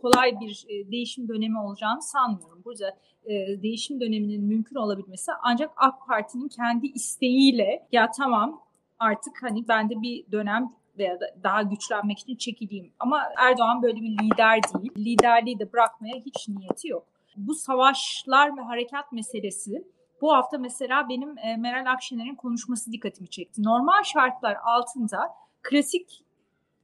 [0.01, 2.61] kolay bir e, değişim dönemi olacağını sanmıyorum.
[2.65, 8.61] Burada e, değişim döneminin mümkün olabilmesi ancak AK Parti'nin kendi isteğiyle ya tamam
[8.99, 12.91] artık hani ben de bir dönem veya da daha güçlenmek için çekileyim.
[12.99, 14.91] Ama Erdoğan böyle bir lider değil.
[14.97, 17.07] Liderliği de bırakmaya hiç niyeti yok.
[17.37, 19.83] Bu savaşlar ve harekat meselesi
[20.21, 23.63] bu hafta mesela benim e, Meral Akşener'in konuşması dikkatimi çekti.
[23.63, 26.23] Normal şartlar altında klasik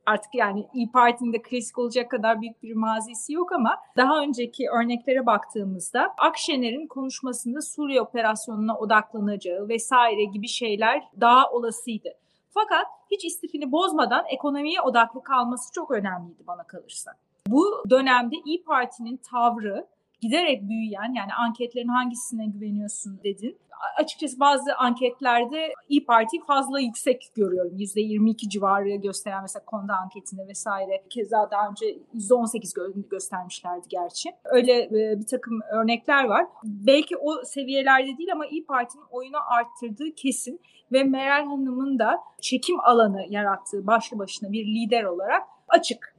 [0.05, 4.69] artık yani İyi Parti'nin de klasik olacak kadar büyük bir mazisi yok ama daha önceki
[4.69, 12.09] örneklere baktığımızda Akşener'in konuşmasında Suriye operasyonuna odaklanacağı vesaire gibi şeyler daha olasıydı.
[12.53, 17.11] Fakat hiç istifini bozmadan ekonomiye odaklı kalması çok önemliydi bana kalırsa.
[17.47, 19.87] Bu dönemde İyi Parti'nin tavrı
[20.21, 23.57] giderek büyüyen yani anketlerin hangisine güveniyorsun dedin.
[23.97, 27.77] Açıkçası bazı anketlerde İyi Parti fazla yüksek görüyorum.
[27.77, 31.03] %22 civarı gösteren mesela Konda anketinde vesaire.
[31.09, 34.29] Keza daha önce %18 gö- göstermişlerdi gerçi.
[34.43, 36.45] Öyle e, bir takım örnekler var.
[36.63, 42.79] Belki o seviyelerde değil ama İyi Parti'nin oyunu arttırdığı kesin ve Meral Hanım'ın da çekim
[42.79, 46.12] alanı yarattığı başlı başına bir lider olarak açık.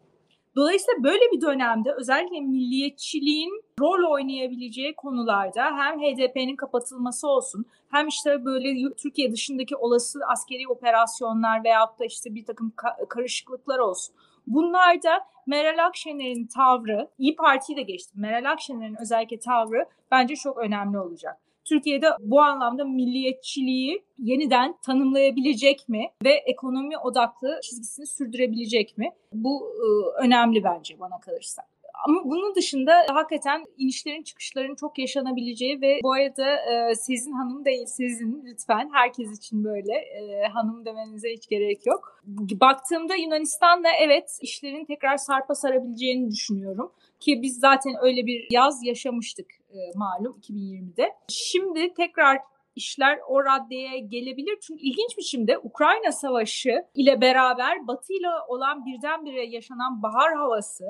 [0.57, 8.45] Dolayısıyla böyle bir dönemde özellikle milliyetçiliğin rol oynayabileceği konularda hem HDP'nin kapatılması olsun hem işte
[8.45, 12.73] böyle Türkiye dışındaki olası askeri operasyonlar veyahut da işte bir takım
[13.09, 14.15] karışıklıklar olsun.
[14.47, 18.13] Bunlarda Meral Akşener'in tavrı, İyi Parti'yi de geçti.
[18.15, 21.44] Meral Akşener'in özellikle tavrı bence çok önemli olacak.
[21.65, 29.11] Türkiye'de bu anlamda milliyetçiliği yeniden tanımlayabilecek mi ve ekonomi odaklı çizgisini sürdürebilecek mi?
[29.33, 29.87] Bu e,
[30.25, 31.63] önemli bence bana kalırsa.
[32.07, 37.87] Ama bunun dışında hakikaten inişlerin çıkışların çok yaşanabileceği ve bu arada e, Sezin Hanım değil
[37.87, 42.23] Sezin lütfen herkes için böyle e, hanım demenize hiç gerek yok.
[42.61, 46.93] Baktığımda Yunanistan'da evet işlerin tekrar sarpa sarabileceğini düşünüyorum.
[47.21, 51.13] Ki biz zaten öyle bir yaz yaşamıştık e, malum 2020'de.
[51.29, 52.39] Şimdi tekrar
[52.77, 54.59] işler o raddeye gelebilir.
[54.61, 60.85] Çünkü ilginç biçimde Ukrayna Savaşı ile beraber Batı ile olan birdenbire yaşanan bahar havası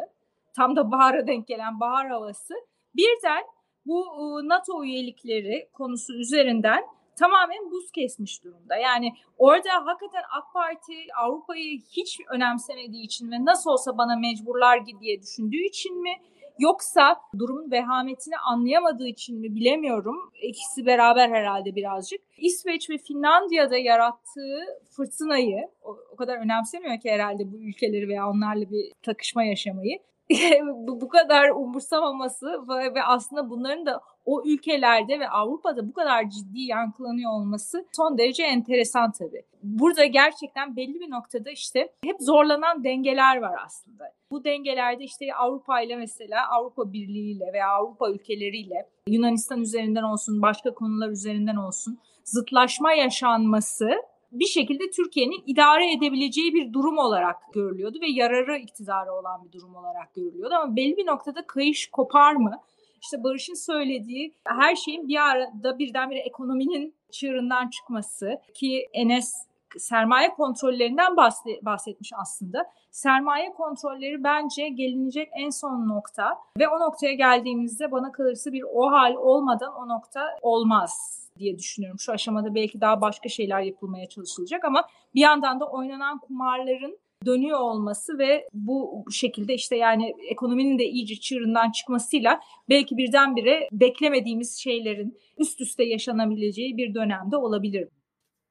[0.57, 2.55] tam da bahara denk gelen bahar havası
[2.97, 3.45] birden
[3.87, 4.05] bu
[4.45, 6.85] NATO üyelikleri konusu üzerinden
[7.19, 8.77] tamamen buz kesmiş durumda.
[8.77, 15.23] Yani orada hakikaten AK Parti Avrupa'yı hiç önemsemediği için ve nasıl olsa bana mecburlar diye
[15.23, 16.13] düşündüğü için mi
[16.59, 20.17] yoksa durumun vehametini anlayamadığı için mi bilemiyorum.
[20.43, 22.21] İkisi beraber herhalde birazcık.
[22.37, 24.61] İsveç ve Finlandiya'da yarattığı
[24.97, 29.99] fırtınayı o, kadar önemsemiyor ki herhalde bu ülkeleri veya onlarla bir takışma yaşamayı.
[30.87, 32.47] bu kadar umursamaması
[32.95, 38.43] ve aslında bunların da o ülkelerde ve Avrupa'da bu kadar ciddi yankılanıyor olması son derece
[38.43, 39.43] enteresan tabii.
[39.63, 44.13] Burada gerçekten belli bir noktada işte hep zorlanan dengeler var aslında.
[44.31, 50.43] Bu dengelerde işte Avrupa ile mesela Avrupa Birliği ile veya Avrupa ülkeleriyle Yunanistan üzerinden olsun,
[50.43, 53.89] başka konular üzerinden olsun zıtlaşma yaşanması
[54.33, 59.75] bir şekilde Türkiye'nin idare edebileceği bir durum olarak görülüyordu ve yararı iktidarı olan bir durum
[59.77, 60.55] olarak görülüyordu.
[60.55, 62.61] Ama belli bir noktada kayış kopar mı?
[63.05, 69.35] İşte Barış'ın söylediği her şeyin bir arada birdenbire ekonominin çığırından çıkması ki Enes
[69.79, 71.17] sermaye kontrollerinden
[71.63, 72.71] bahsetmiş aslında.
[72.91, 78.91] Sermaye kontrolleri bence gelinecek en son nokta ve o noktaya geldiğimizde bana kalırsa bir o
[78.91, 81.99] hal olmadan o nokta olmaz diye düşünüyorum.
[81.99, 87.59] Şu aşamada belki daha başka şeyler yapılmaya çalışılacak ama bir yandan da oynanan kumarların dönüyor
[87.59, 95.19] olması ve bu şekilde işte yani ekonominin de iyice çığırından çıkmasıyla belki birdenbire beklemediğimiz şeylerin
[95.39, 97.89] üst üste yaşanabileceği bir dönemde olabilir.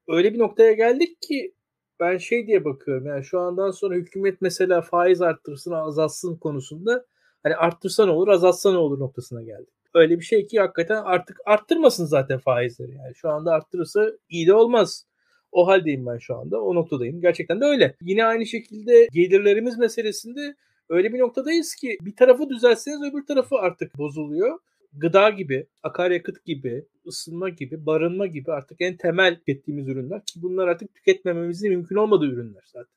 [0.08, 1.54] Öyle bir noktaya geldik ki
[2.00, 7.04] ben şey diye bakıyorum yani şu andan sonra hükümet mesela faiz arttırsın azaltsın konusunda
[7.42, 11.40] hani arttırsa ne olur azaltsa ne olur noktasına geldi öyle bir şey ki hakikaten artık
[11.46, 12.94] arttırmasın zaten faizleri.
[12.94, 15.06] Yani şu anda arttırırsa iyi de olmaz.
[15.54, 16.62] O haldeyim ben şu anda.
[16.62, 17.20] O noktadayım.
[17.20, 17.96] Gerçekten de öyle.
[18.02, 20.54] Yine aynı şekilde gelirlerimiz meselesinde
[20.88, 24.58] öyle bir noktadayız ki bir tarafı düzelseniz öbür tarafı artık bozuluyor.
[24.92, 30.68] Gıda gibi, akaryakıt gibi, ısınma gibi, barınma gibi artık en temel tükettiğimiz ürünler ki bunlar
[30.68, 32.94] artık tüketmememizin mümkün olmadığı ürünler zaten.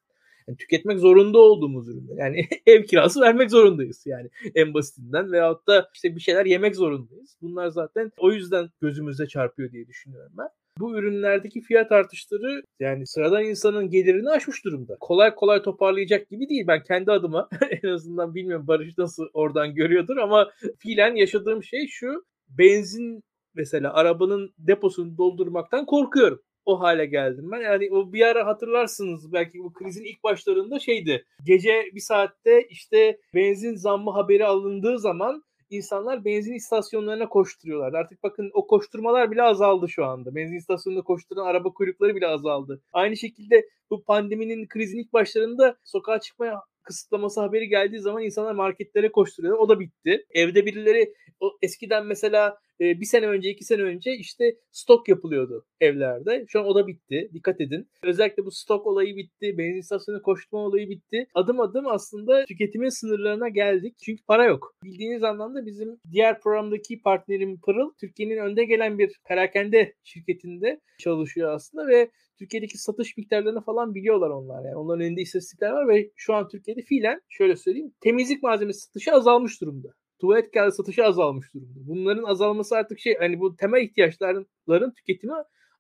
[0.48, 2.18] Yani tüketmek zorunda olduğumuz ürünler.
[2.18, 7.38] Yani ev kirası vermek zorundayız yani en basitinden veyahut da işte bir şeyler yemek zorundayız.
[7.42, 13.44] Bunlar zaten o yüzden gözümüze çarpıyor diye düşünüyorum ben bu ürünlerdeki fiyat artışları yani sıradan
[13.44, 14.98] insanın gelirini aşmış durumda.
[15.00, 16.68] Kolay kolay toparlayacak gibi değil.
[16.68, 17.50] Ben kendi adıma
[17.84, 22.26] en azından bilmiyorum Barış nasıl oradan görüyordur ama fiilen yaşadığım şey şu.
[22.50, 23.24] Benzin
[23.56, 27.62] mesela arabanın deposunu doldurmaktan korkuyorum o hale geldim ben.
[27.62, 31.26] Yani o bir ara hatırlarsınız belki bu krizin ilk başlarında şeydi.
[31.44, 37.94] Gece bir saatte işte benzin zammı haberi alındığı zaman insanlar benzin istasyonlarına koşturuyorlar.
[37.94, 40.36] Artık bakın o koşturmalar bile azaldı şu anda.
[40.36, 42.82] Benzin istasyonunda koşturan araba kuyrukları bile azaldı.
[42.94, 49.12] Aynı şekilde bu pandeminin krizin ilk başlarında sokağa çıkmaya kısıtlaması haberi geldiği zaman insanlar marketlere
[49.12, 49.60] koşturuyorlar.
[49.60, 50.26] O da bitti.
[50.30, 56.46] Evde birileri o eskiden mesela bir sene önce, iki sene önce işte stok yapılıyordu evlerde.
[56.48, 57.30] Şu an o da bitti.
[57.34, 57.90] Dikkat edin.
[58.04, 59.58] Özellikle bu stok olayı bitti.
[59.58, 61.28] Benzin istasyonu koşturma olayı bitti.
[61.34, 63.96] Adım adım aslında tüketimin sınırlarına geldik.
[64.06, 64.76] Çünkü para yok.
[64.84, 71.88] Bildiğiniz anlamda bizim diğer programdaki partnerim Pırıl Türkiye'nin önde gelen bir perakende şirketinde çalışıyor aslında
[71.88, 72.10] ve
[72.40, 74.66] Türkiye'deki satış miktarlarını falan biliyorlar onlar.
[74.66, 79.12] Yani onların elinde istatistikler var ve şu an Türkiye'de fiilen şöyle söyleyeyim temizlik malzemesi satışı
[79.12, 81.80] azalmış durumda tuvalet kağıdı satışı azalmış durumda.
[81.88, 85.34] Bunların azalması artık şey hani bu temel ihtiyaçların tüketimi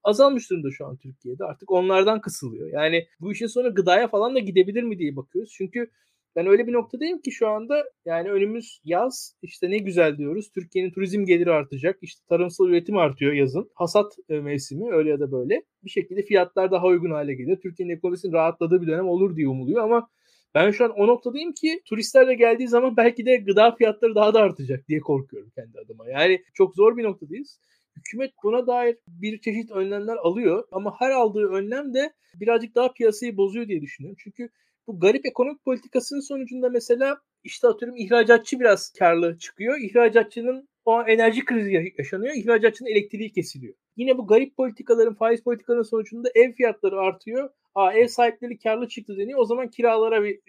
[0.04, 1.46] azalmış durumda şu an Türkiye'de.
[1.46, 2.70] Artık onlardan kısılıyor.
[2.72, 5.54] Yani bu işin sonra gıdaya falan da gidebilir mi diye bakıyoruz.
[5.58, 5.90] Çünkü
[6.36, 10.52] ben öyle bir noktadayım ki şu anda yani önümüz yaz işte ne güzel diyoruz.
[10.54, 11.98] Türkiye'nin turizm geliri artacak.
[12.02, 13.72] İşte tarımsal üretim artıyor yazın.
[13.76, 15.64] Hasat e, mevsimi öyle ya da böyle.
[15.84, 17.58] Bir şekilde fiyatlar daha uygun hale geliyor.
[17.64, 20.10] Türkiye'nin ekonomisinin rahatladığı bir dönem olur diye umuluyor ama
[20.56, 24.34] ben şu an o noktadayım ki turistler de geldiği zaman belki de gıda fiyatları daha
[24.34, 26.10] da artacak diye korkuyorum kendi adıma.
[26.10, 27.60] Yani çok zor bir noktadayız.
[27.98, 33.38] Hükümet buna dair bir çeşit önlemler alıyor ama her aldığı önlem de birazcık daha piyasayı
[33.38, 34.18] bozuyor diye düşünüyorum.
[34.24, 34.50] Çünkü
[34.88, 39.78] bu garip ekonomik politikasının sonucunda mesela işte atıyorum ihracatçı biraz karlı çıkıyor.
[39.82, 42.36] İhracatçının O enerji krizi yaşanıyor.
[42.36, 43.74] İhracatçının elektriği kesiliyor.
[43.98, 47.50] Yine bu garip politikaların, faiz politikaların sonucunda ev fiyatları artıyor.
[47.78, 49.40] Aa, ev sahipleri karlı çıktı deniyor.
[49.40, 50.40] O zaman kiralara bir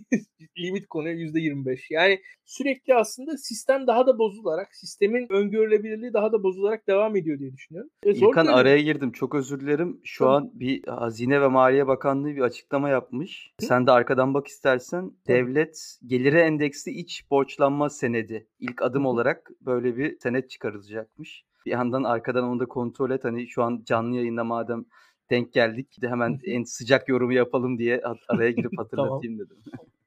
[0.58, 1.80] limit konuyor %25.
[1.90, 7.52] Yani sürekli aslında sistem daha da bozularak, sistemin öngörülebilirliği daha da bozularak devam ediyor diye
[7.52, 7.90] düşünüyorum.
[8.02, 9.12] E, İlkan araya girdim.
[9.12, 10.00] Çok özür dilerim.
[10.04, 10.30] Şu Tabii.
[10.30, 13.52] an bir Hazine ve Maliye Bakanlığı bir açıklama yapmış.
[13.60, 13.66] Hı?
[13.66, 15.02] Sen de arkadan bak istersen.
[15.02, 15.12] Hı.
[15.28, 18.46] Devlet geliri endeksli iç borçlanma senedi.
[18.60, 19.08] İlk adım Hı.
[19.08, 21.44] olarak böyle bir senet çıkarılacakmış.
[21.66, 23.24] Bir yandan arkadan onu da kontrol et.
[23.24, 24.84] Hani şu an canlı yayında madem
[25.30, 26.02] denk geldik.
[26.02, 29.56] De hemen en sıcak yorumu yapalım diye araya girip hatırlatayım dedim.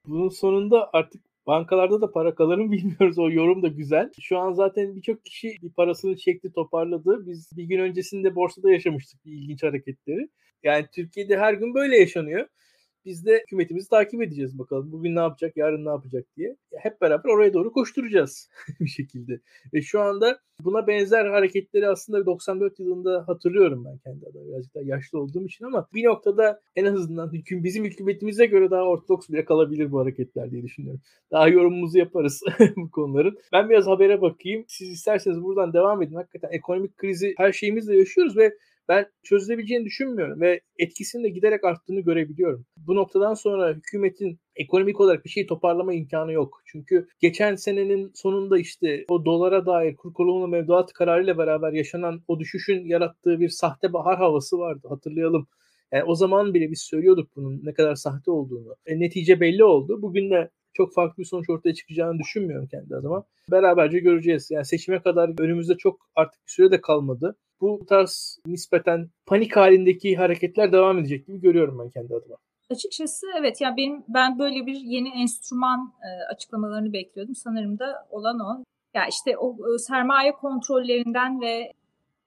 [0.07, 3.19] Bunun sonunda artık bankalarda da para kalır mı bilmiyoruz.
[3.19, 4.11] O yorum da güzel.
[4.21, 7.27] Şu an zaten birçok kişi bir parasını çekti, toparladı.
[7.27, 10.29] Biz bir gün öncesinde borsada yaşamıştık bir ilginç hareketleri.
[10.63, 12.47] Yani Türkiye'de her gün böyle yaşanıyor.
[13.05, 14.91] Biz de hükümetimizi takip edeceğiz bakalım.
[14.91, 16.55] Bugün ne yapacak, yarın ne yapacak diye.
[16.77, 19.39] Hep beraber oraya doğru koşturacağız bir şekilde.
[19.73, 24.47] Ve şu anda buna benzer hareketleri aslında 94 yılında hatırlıyorum ben kendi adıma.
[24.47, 28.83] Birazcık daha yaşlı olduğum için ama bir noktada en azından hüküm, bizim hükümetimize göre daha
[28.83, 31.01] ortodoks bile kalabilir bu hareketler diye düşünüyorum.
[31.31, 32.43] Daha yorumumuzu yaparız
[32.75, 33.37] bu konuların.
[33.53, 34.65] Ben biraz habere bakayım.
[34.67, 36.15] Siz isterseniz buradan devam edin.
[36.15, 38.53] Hakikaten ekonomik krizi her şeyimizle yaşıyoruz ve
[38.89, 42.65] ben çözülebileceğini düşünmüyorum ve etkisinin de giderek arttığını görebiliyorum.
[42.77, 46.61] Bu noktadan sonra hükümetin ekonomik olarak bir şey toparlama imkanı yok.
[46.65, 52.39] Çünkü geçen senenin sonunda işte o dolara dair kur korumalı mevduat kararıyla beraber yaşanan o
[52.39, 54.87] düşüşün yarattığı bir sahte bahar havası vardı.
[54.89, 55.47] Hatırlayalım.
[55.91, 58.75] Yani o zaman bile biz söylüyorduk bunun ne kadar sahte olduğunu.
[58.85, 60.01] E, netice belli oldu.
[60.01, 63.23] Bugün de çok farklı bir sonuç ortaya çıkacağını düşünmüyorum kendi adıma.
[63.51, 64.51] Beraberce göreceğiz.
[64.51, 70.15] Yani seçime kadar önümüzde çok artık bir süre de kalmadı bu tarz nispeten panik halindeki
[70.15, 72.35] hareketler devam edecek gibi görüyorum ben kendi adıma.
[72.69, 77.35] Açıkçası evet yani benim ben böyle bir yeni enstrüman e, açıklamalarını bekliyordum.
[77.35, 78.63] Sanırım da olan o.
[78.93, 81.73] Ya işte o e, sermaye kontrollerinden ve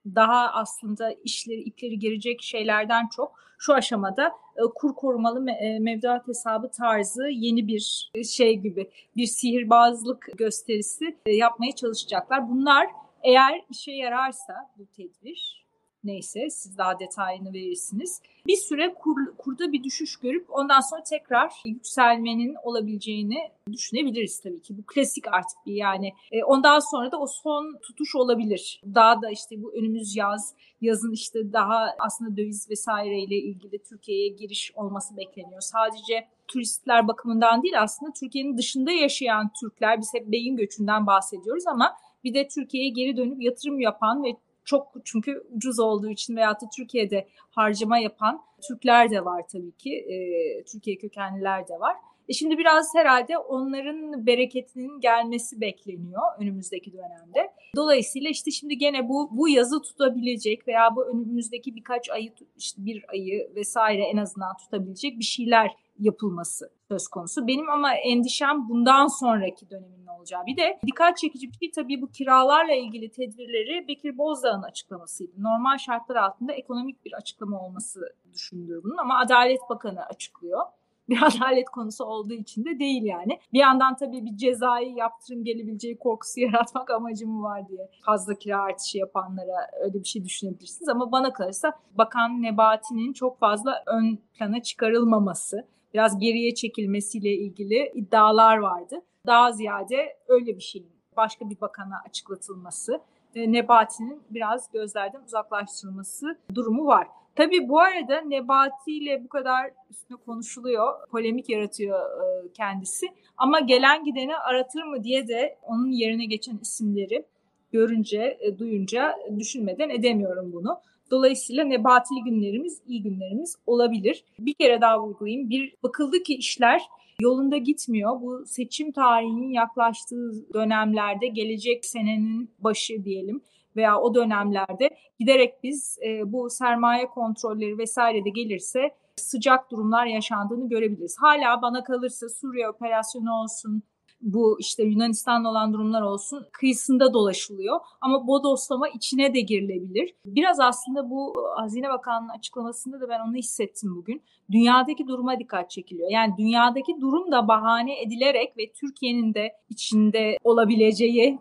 [0.05, 4.27] daha aslında işleri ipleri gerecek şeylerden çok şu aşamada
[4.57, 11.31] e, kur korumalı e, mevduat hesabı tarzı yeni bir şey gibi bir sihirbazlık gösterisi e,
[11.31, 12.49] yapmaya çalışacaklar.
[12.49, 12.87] Bunlar
[13.23, 15.63] eğer işe yararsa bu tedbir
[16.03, 18.21] neyse siz daha detayını verirsiniz.
[18.47, 24.77] Bir süre kur, kurda bir düşüş görüp ondan sonra tekrar yükselmenin olabileceğini düşünebiliriz tabii ki.
[24.77, 26.13] Bu klasik artık bir yani.
[26.31, 28.81] E, ondan sonra da o son tutuş olabilir.
[28.95, 34.71] Daha da işte bu önümüz yaz, yazın işte daha aslında döviz vesaireyle ilgili Türkiye'ye giriş
[34.75, 35.61] olması bekleniyor.
[35.61, 41.97] Sadece turistler bakımından değil aslında Türkiye'nin dışında yaşayan Türkler biz hep beyin göçünden bahsediyoruz ama
[42.23, 46.65] bir de Türkiye'ye geri dönüp yatırım yapan ve çok çünkü ucuz olduğu için veyahut da
[46.75, 49.95] Türkiye'de harcama yapan Türkler de var tabii ki.
[49.95, 50.15] E,
[50.63, 51.95] Türkiye kökenliler de var.
[52.29, 57.51] E şimdi biraz herhalde onların bereketinin gelmesi bekleniyor önümüzdeki dönemde.
[57.75, 63.05] Dolayısıyla işte şimdi gene bu bu yazı tutabilecek veya bu önümüzdeki birkaç ayı işte bir
[63.07, 67.47] ayı vesaire en azından tutabilecek bir şeyler yapılması söz konusu.
[67.47, 70.45] Benim ama endişem bundan sonraki dönemin ne olacağı.
[70.45, 75.31] Bir de dikkat çekici bir şey tabii bu kiralarla ilgili tedbirleri Bekir Bozdağ'ın açıklamasıydı.
[75.37, 80.61] Normal şartlar altında ekonomik bir açıklama olması düşünülüyor bunun ama Adalet Bakanı açıklıyor
[81.09, 83.39] bir adalet konusu olduğu için de değil yani.
[83.53, 88.61] Bir yandan tabii bir cezai yaptırım gelebileceği korkusu yaratmak amacı mı var diye fazla kira
[88.61, 90.89] artışı yapanlara öyle bir şey düşünebilirsiniz.
[90.89, 98.57] Ama bana kalırsa Bakan Nebati'nin çok fazla ön plana çıkarılmaması biraz geriye çekilmesiyle ilgili iddialar
[98.57, 99.01] vardı.
[99.27, 103.01] Daha ziyade öyle bir şeyin başka bir bakana açıklatılması,
[103.35, 107.07] Nebati'nin biraz gözlerden uzaklaştırılması durumu var.
[107.35, 113.05] Tabii bu arada Nebati ile bu kadar üstüne konuşuluyor, polemik yaratıyor e, kendisi.
[113.37, 117.25] Ama gelen gideni aratır mı diye de onun yerine geçen isimleri
[117.71, 120.79] görünce, e, duyunca düşünmeden edemiyorum bunu.
[121.11, 124.23] Dolayısıyla nebatili günlerimiz iyi günlerimiz olabilir.
[124.39, 125.49] Bir kere daha vurgulayayım.
[125.49, 126.81] Bir bakıldı ki işler
[127.21, 128.21] yolunda gitmiyor.
[128.21, 133.41] Bu seçim tarihinin yaklaştığı dönemlerde gelecek senenin başı diyelim
[133.75, 138.79] veya o dönemlerde giderek biz e, bu sermaye kontrolleri vesaire de gelirse
[139.15, 141.15] sıcak durumlar yaşandığını görebiliriz.
[141.19, 143.83] Hala bana kalırsa Suriye operasyonu olsun,
[144.23, 147.79] bu işte Yunanistan'la olan durumlar olsun kıyısında dolaşılıyor.
[148.01, 150.15] Ama bodoslama içine de girilebilir.
[150.25, 154.23] Biraz aslında bu Hazine Bakanlığı'nın açıklamasında da ben onu hissettim bugün.
[154.51, 156.09] Dünyadaki duruma dikkat çekiliyor.
[156.11, 161.39] Yani dünyadaki durum da bahane edilerek ve Türkiye'nin de içinde olabileceği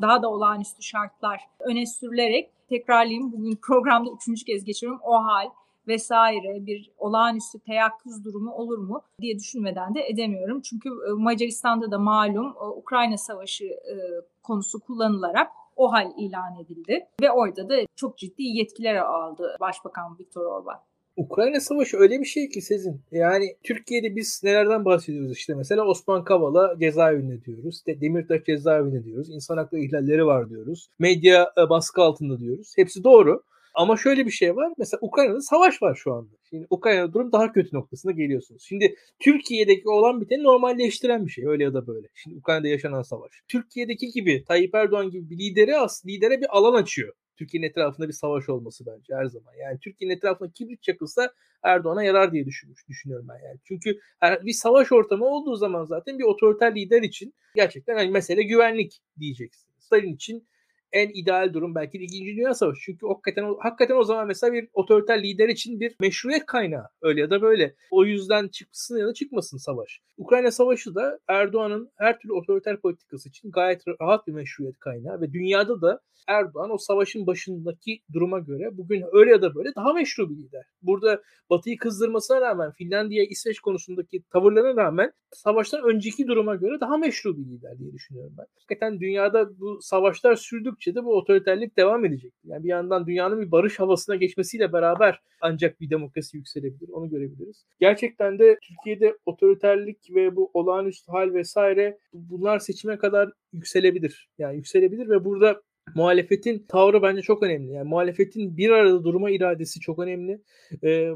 [0.00, 5.46] daha da olağanüstü şartlar öne sürülerek tekrarlayayım bugün programda üçüncü kez geçiyorum o hal
[5.88, 10.60] vesaire bir olağanüstü teyakkuz durumu olur mu diye düşünmeden de edemiyorum.
[10.60, 13.94] Çünkü e, Macaristan'da da malum e, Ukrayna Savaşı e,
[14.42, 20.44] konusu kullanılarak o hal ilan edildi ve orada da çok ciddi yetkiler aldı Başbakan Viktor
[20.44, 20.76] Orban.
[21.16, 23.00] Ukrayna Savaşı öyle bir şey ki Sezin.
[23.10, 27.82] Yani Türkiye'de biz nelerden bahsediyoruz işte mesela Osman Kavala cezaevinde diyoruz.
[27.86, 29.30] Demirtaş cezaevinde diyoruz.
[29.30, 30.88] İnsan hakları ihlalleri var diyoruz.
[30.98, 32.72] Medya baskı altında diyoruz.
[32.76, 33.42] Hepsi doğru.
[33.78, 34.72] Ama şöyle bir şey var.
[34.78, 36.34] Mesela Ukrayna'da savaş var şu anda.
[36.50, 38.62] Şimdi Ukrayna'da durum daha kötü noktasına geliyorsunuz.
[38.62, 42.08] Şimdi Türkiye'deki olan biteni normalleştiren bir şey öyle ya da böyle.
[42.14, 43.32] Şimdi Ukrayna'da yaşanan savaş.
[43.48, 47.14] Türkiye'deki gibi Tayyip Erdoğan gibi bir lideri as lidere bir alan açıyor.
[47.36, 49.52] Türkiye'nin etrafında bir savaş olması bence her zaman.
[49.60, 53.58] Yani Türkiye'nin etrafında kibrit çakılsa Erdoğan'a yarar diye düşünmüş, düşünüyorum ben yani.
[53.64, 59.00] Çünkü bir savaş ortamı olduğu zaman zaten bir otoriter lider için gerçekten hani mesele güvenlik
[59.18, 59.74] diyeceksiniz.
[59.78, 60.48] Stalin için
[60.92, 62.80] en ideal durum belki de İkinci Dünya Savaşı.
[62.84, 66.86] Çünkü hakikaten, hakikaten o zaman mesela bir otoriter lider için bir meşruiyet kaynağı.
[67.02, 67.74] Öyle ya da böyle.
[67.90, 70.00] O yüzden çıksın ya da çıkmasın savaş.
[70.16, 75.32] Ukrayna Savaşı da Erdoğan'ın her türlü otoriter politikası için gayet rahat bir meşruiyet kaynağı ve
[75.32, 80.30] dünyada da Erdoğan o savaşın başındaki duruma göre bugün öyle ya da böyle daha meşru
[80.30, 80.64] bir lider.
[80.82, 87.36] Burada Batı'yı kızdırmasına rağmen Finlandiya, İsveç konusundaki tavırlarına rağmen savaştan önceki duruma göre daha meşru
[87.36, 88.46] bir lider diye düşünüyorum ben.
[88.54, 90.36] Hakikaten dünyada bu savaşlar
[90.78, 92.32] sürdükçe de bu otoriterlik devam edecek.
[92.44, 96.88] Yani bir yandan dünyanın bir barış havasına geçmesiyle beraber ancak bir demokrasi yükselebilir.
[96.88, 97.66] Onu görebiliriz.
[97.80, 104.28] Gerçekten de Türkiye'de otoriterlik ve bu olağanüstü hal vesaire bunlar seçime kadar yükselebilir.
[104.38, 105.62] Yani yükselebilir ve burada
[105.94, 107.72] muhalefetin tavrı bence çok önemli.
[107.72, 110.40] Yani muhalefetin bir arada durma iradesi çok önemli.
[110.84, 111.10] Ee,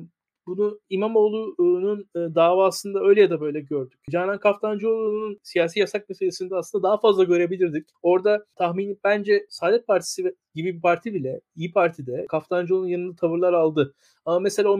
[0.46, 4.00] bunu İmamoğlu'nun e, davasında öyle ya da böyle gördük.
[4.10, 7.86] Canan Kaftancıoğlu'nun siyasi yasak meselesinde aslında daha fazla görebilirdik.
[8.02, 13.94] Orada tahmini bence Saadet Partisi gibi bir parti bile İyi Parti'de Kaftancıoğlu'nun yanında tavırlar aldı.
[14.24, 14.76] Ama mesela o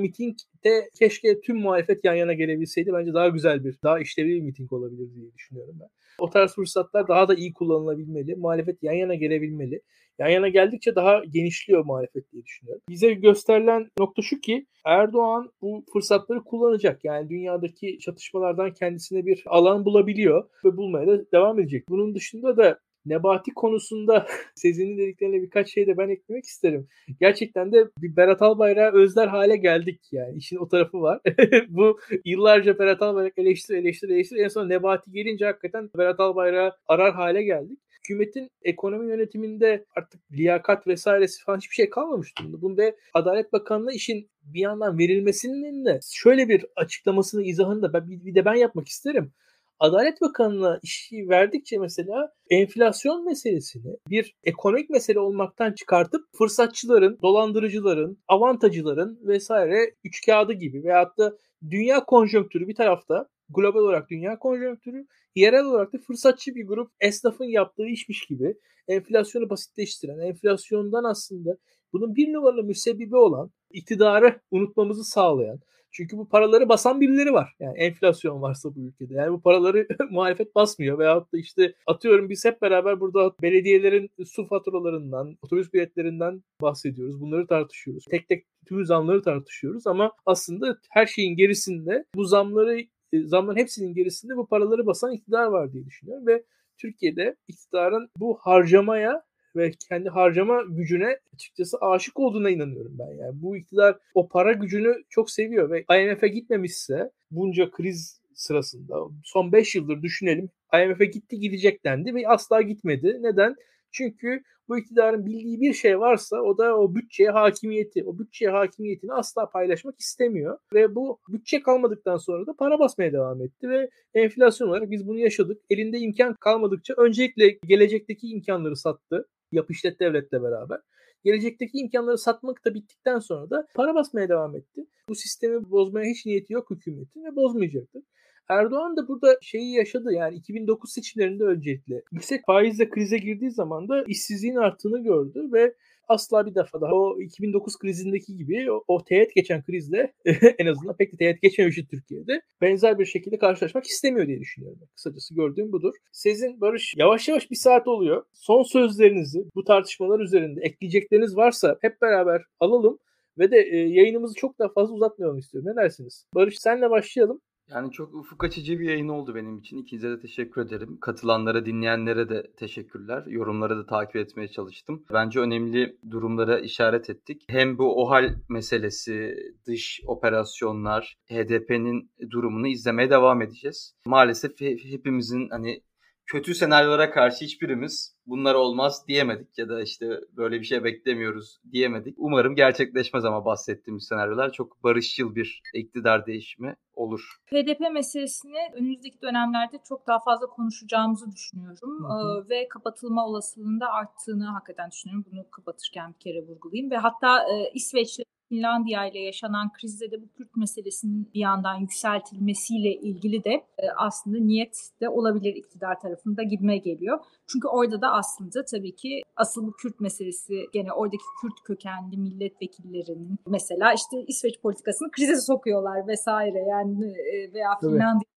[0.65, 2.93] mitingde keşke tüm muhalefet yan yana gelebilseydi.
[2.93, 5.89] Bence daha güzel bir, daha işlevli bir miting olabilir diye düşünüyorum ben.
[6.19, 8.37] O tarz fırsatlar daha da iyi kullanılabilmeli.
[8.37, 9.83] Muhalefet yan yana gelebilmeli.
[10.19, 12.83] Yan yana geldikçe daha genişliyor muhalefet diye düşünüyorum.
[12.89, 17.05] Bize gösterilen nokta şu ki Erdoğan bu fırsatları kullanacak.
[17.05, 21.89] Yani dünyadaki çatışmalardan kendisine bir alan bulabiliyor ve bulmaya da devam edecek.
[21.89, 26.89] Bunun dışında da Nebati konusunda Sezin'in dediklerine birkaç şey de ben eklemek isterim.
[27.21, 30.37] Gerçekten de bir Berat Albayrak'ı özler hale geldik yani.
[30.37, 31.21] İşin o tarafı var.
[31.69, 34.37] Bu yıllarca Berat Albayrak eleştir eleştir eleştir.
[34.37, 40.87] En son Nebati gelince hakikaten Berat Albayrak'ı arar hale geldik hükümetin ekonomi yönetiminde artık liyakat
[40.87, 42.63] vesairesi falan hiçbir şey kalmamış durumda.
[42.63, 48.35] Bunda Adalet Bakanlığı işin bir yandan verilmesinin de şöyle bir açıklamasını, izahını da ben, bir
[48.35, 49.33] de ben yapmak isterim.
[49.81, 59.19] Adalet Bakanı'na işi verdikçe mesela enflasyon meselesini bir ekonomik mesele olmaktan çıkartıp fırsatçıların, dolandırıcıların, avantajcıların
[59.23, 61.37] vesaire üç kağıdı gibi veyahut da
[61.71, 67.45] dünya konjonktürü bir tarafta global olarak dünya konjonktürü, yerel olarak da fırsatçı bir grup esnafın
[67.45, 68.55] yaptığı işmiş gibi
[68.89, 71.57] enflasyonu basitleştiren, enflasyondan aslında
[71.93, 75.61] bunun bir numaralı müsebbibi olan iktidarı unutmamızı sağlayan,
[75.93, 77.57] çünkü bu paraları basan birileri var.
[77.61, 79.15] Yani enflasyon varsa bu ülkede.
[79.15, 80.99] Yani bu paraları muhalefet basmıyor.
[80.99, 87.21] Veyahut da işte atıyorum biz hep beraber burada belediyelerin su faturalarından, otobüs biletlerinden bahsediyoruz.
[87.21, 88.05] Bunları tartışıyoruz.
[88.11, 92.81] Tek tek tüm zamları tartışıyoruz ama aslında her şeyin gerisinde bu zamları
[93.13, 96.45] e, zamların hepsinin gerisinde bu paraları basan iktidar var diye düşünüyorum ve
[96.79, 99.23] Türkiye'de iktidarın bu harcamaya
[99.57, 103.17] ve kendi harcama gücüne açıkçası aşık olduğuna inanıyorum ben.
[103.17, 108.95] Yani bu iktidar o para gücünü çok seviyor ve IMF'e gitmemişse bunca kriz sırasında
[109.25, 113.19] son 5 yıldır düşünelim IMF'e gitti gidecek dendi ve asla gitmedi.
[113.21, 113.57] Neden?
[113.93, 118.05] Çünkü bu iktidarın bildiği bir şey varsa o da o bütçeye hakimiyeti.
[118.05, 120.59] O bütçeye hakimiyetini asla paylaşmak istemiyor.
[120.75, 125.19] Ve bu bütçe kalmadıktan sonra da para basmaya devam etti ve enflasyon olarak biz bunu
[125.19, 125.63] yaşadık.
[125.71, 129.29] Elinde imkan kalmadıkça öncelikle gelecekteki imkanları sattı.
[129.53, 130.79] Yap işlet devletle beraber.
[131.25, 134.87] Gelecekteki imkanları satmak da bittikten sonra da para basmaya devam etti.
[135.09, 138.03] Bu sistemi bozmaya hiç niyeti yok hükümetin ve bozmayacaktır.
[138.49, 144.05] Erdoğan da burada şeyi yaşadı yani 2009 seçimlerinde öncelikle yüksek faizle krize girdiği zaman da
[144.07, 145.75] işsizliğin arttığını gördü ve
[146.09, 150.13] asla bir defa daha o 2009 krizindeki gibi o, o teğet geçen krizle
[150.59, 152.41] en azından pek de teğet geçmemişti Türkiye'de.
[152.61, 154.81] Benzer bir şekilde karşılaşmak istemiyor diye düşünüyorum.
[154.95, 155.95] Kısacası gördüğüm budur.
[156.13, 158.25] Sezin Barış yavaş yavaş bir saat oluyor.
[158.33, 162.99] Son sözlerinizi bu tartışmalar üzerinde ekleyecekleriniz varsa hep beraber alalım.
[163.39, 165.71] Ve de e, yayınımızı çok daha fazla uzatmayalım istiyorum.
[165.71, 166.27] Ne dersiniz?
[166.35, 167.41] Barış senle başlayalım.
[167.71, 169.79] Yani çok ufuk açıcı bir yayın oldu benim için.
[169.79, 170.99] İkinize de teşekkür ederim.
[171.01, 173.25] Katılanlara, dinleyenlere de teşekkürler.
[173.27, 175.05] Yorumları da takip etmeye çalıştım.
[175.13, 177.43] Bence önemli durumlara işaret ettik.
[177.49, 179.37] Hem bu OHAL meselesi,
[179.67, 183.95] dış operasyonlar, HDP'nin durumunu izlemeye devam edeceğiz.
[184.07, 185.83] Maalesef hepimizin hani
[186.27, 192.15] kötü senaryolara karşı hiçbirimiz bunlar olmaz diyemedik ya da işte böyle bir şey beklemiyoruz diyemedik.
[192.19, 197.37] Umarım gerçekleşmez ama bahsettiğimiz senaryolar çok barışçıl bir iktidar değişimi olur.
[197.47, 202.05] HDP meselesini önümüzdeki dönemlerde çok daha fazla konuşacağımızı düşünüyorum.
[202.05, 202.45] Hı hı.
[202.47, 205.25] Ee, ve kapatılma olasılığında arttığını hakikaten düşünüyorum.
[205.33, 206.91] Bunu kapatırken bir kere vurgulayayım.
[206.91, 208.21] Ve hatta e, İsveç'le
[208.53, 214.39] Finlandiya ile yaşanan krizde de bu Kürt meselesinin bir yandan yükseltilmesiyle ilgili de e, aslında
[214.39, 217.19] niyet de olabilir iktidar tarafında gibime geliyor.
[217.47, 223.39] Çünkü orada da aslında tabii ki asıl bu Kürt meselesi gene oradaki Kürt kökenli milletvekillerinin
[223.47, 228.33] mesela işte İsveç politikasını krize sokuyorlar vesaire yani e, veya Finlandiya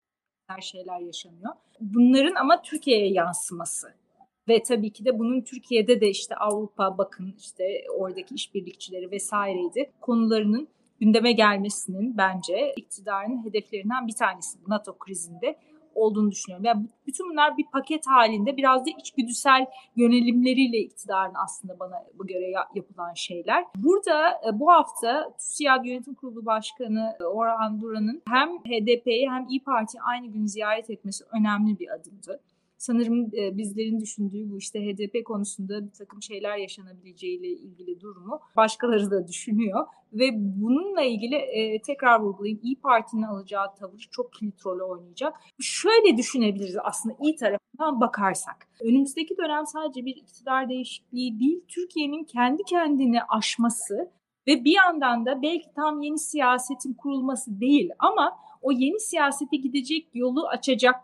[0.47, 1.53] her şeyler yaşanıyor.
[1.79, 4.02] Bunların ama Türkiye'ye yansıması
[4.47, 10.67] ve tabii ki de bunun Türkiye'de de işte Avrupa bakın işte oradaki işbirlikçileri vesaireydi konularının
[10.99, 15.57] gündeme gelmesinin bence iktidarın hedeflerinden bir tanesi NATO krizinde
[15.95, 16.65] olduğunu düşünüyorum.
[16.65, 19.65] Yani bütün bunlar bir paket halinde biraz da içgüdüsel
[19.95, 23.65] yönelimleriyle iktidarın aslında bana bu göre yapılan şeyler.
[23.75, 29.97] Burada e, bu hafta TÜSİAD Yönetim Kurulu Başkanı Orhan Duran'ın hem HDP'yi hem İyi Parti
[30.01, 32.39] aynı gün ziyaret etmesi önemli bir adımdı
[32.83, 39.11] sanırım e, bizlerin düşündüğü bu işte HDP konusunda bir takım şeyler yaşanabileceğiyle ilgili durumu başkaları
[39.11, 39.85] da düşünüyor.
[40.13, 45.33] Ve bununla ilgili e, tekrar vurgulayayım İyi Parti'nin alacağı tavır çok kilit rol oynayacak.
[45.59, 48.67] Şöyle düşünebiliriz aslında iyi tarafından bakarsak.
[48.81, 54.11] Önümüzdeki dönem sadece bir iktidar değişikliği değil, Türkiye'nin kendi kendini aşması
[54.47, 60.07] ve bir yandan da belki tam yeni siyasetin kurulması değil ama o yeni siyasete gidecek
[60.13, 60.95] yolu açacak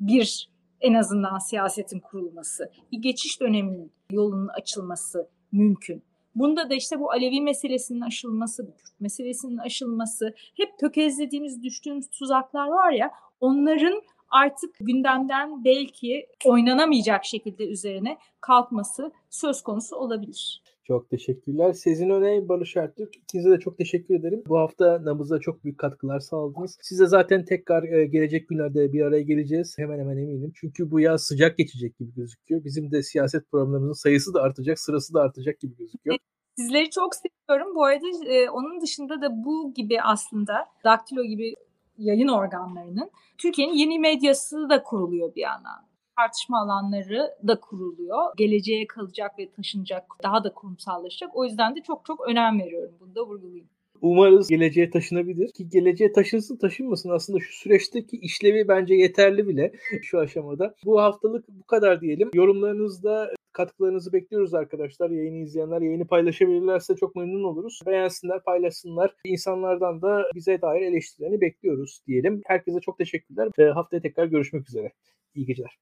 [0.00, 0.51] bir
[0.82, 6.02] en azından siyasetin kurulması, bir geçiş döneminin yolunun açılması mümkün.
[6.34, 12.92] Bunda da işte bu Alevi meselesinin aşılması, Kürt meselesinin aşılması, hep tökezlediğimiz, düştüğümüz tuzaklar var
[12.92, 13.10] ya,
[13.40, 20.62] onların artık gündemden belki oynanamayacak şekilde üzerine kalkması söz konusu olabilir.
[20.84, 21.72] Çok teşekkürler.
[21.72, 23.16] Sezin Öney, Barış Ertürk.
[23.16, 24.42] İkinize de çok teşekkür ederim.
[24.48, 26.78] Bu hafta nabıza çok büyük katkılar sağladınız.
[26.82, 29.74] Size zaten tekrar e, gelecek günlerde bir araya geleceğiz.
[29.78, 30.52] Hemen hemen eminim.
[30.54, 32.64] Çünkü bu yaz sıcak geçecek gibi gözüküyor.
[32.64, 36.16] Bizim de siyaset programlarımızın sayısı da artacak, sırası da artacak gibi gözüküyor.
[36.56, 37.74] Sizleri çok seviyorum.
[37.74, 41.54] Bu arada e, onun dışında da bu gibi aslında Daktilo gibi
[41.98, 45.91] yayın organlarının Türkiye'nin yeni medyası da kuruluyor bir yandan
[46.22, 48.32] tartışma alanları da kuruluyor.
[48.36, 51.36] Geleceğe kalacak ve taşınacak, daha da kurumsallaşacak.
[51.36, 52.94] O yüzden de çok çok önem veriyorum.
[53.00, 53.68] Bunu da vurgulayayım.
[54.00, 55.52] Umarız geleceğe taşınabilir.
[55.52, 60.74] Ki geleceğe taşınsın taşınmasın aslında şu süreçteki işlevi bence yeterli bile şu aşamada.
[60.84, 62.30] Bu haftalık bu kadar diyelim.
[62.34, 65.10] Yorumlarınızda katkılarınızı bekliyoruz arkadaşlar.
[65.10, 67.80] Yayını izleyenler yayını paylaşabilirlerse çok memnun oluruz.
[67.86, 69.14] Beğensinler, paylaşsınlar.
[69.24, 72.42] İnsanlardan da bize dair eleştirilerini bekliyoruz diyelim.
[72.46, 73.48] Herkese çok teşekkürler.
[73.74, 74.92] Haftaya tekrar görüşmek üzere.
[75.34, 75.78] İyi geceler.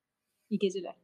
[0.50, 0.94] İyi geceler.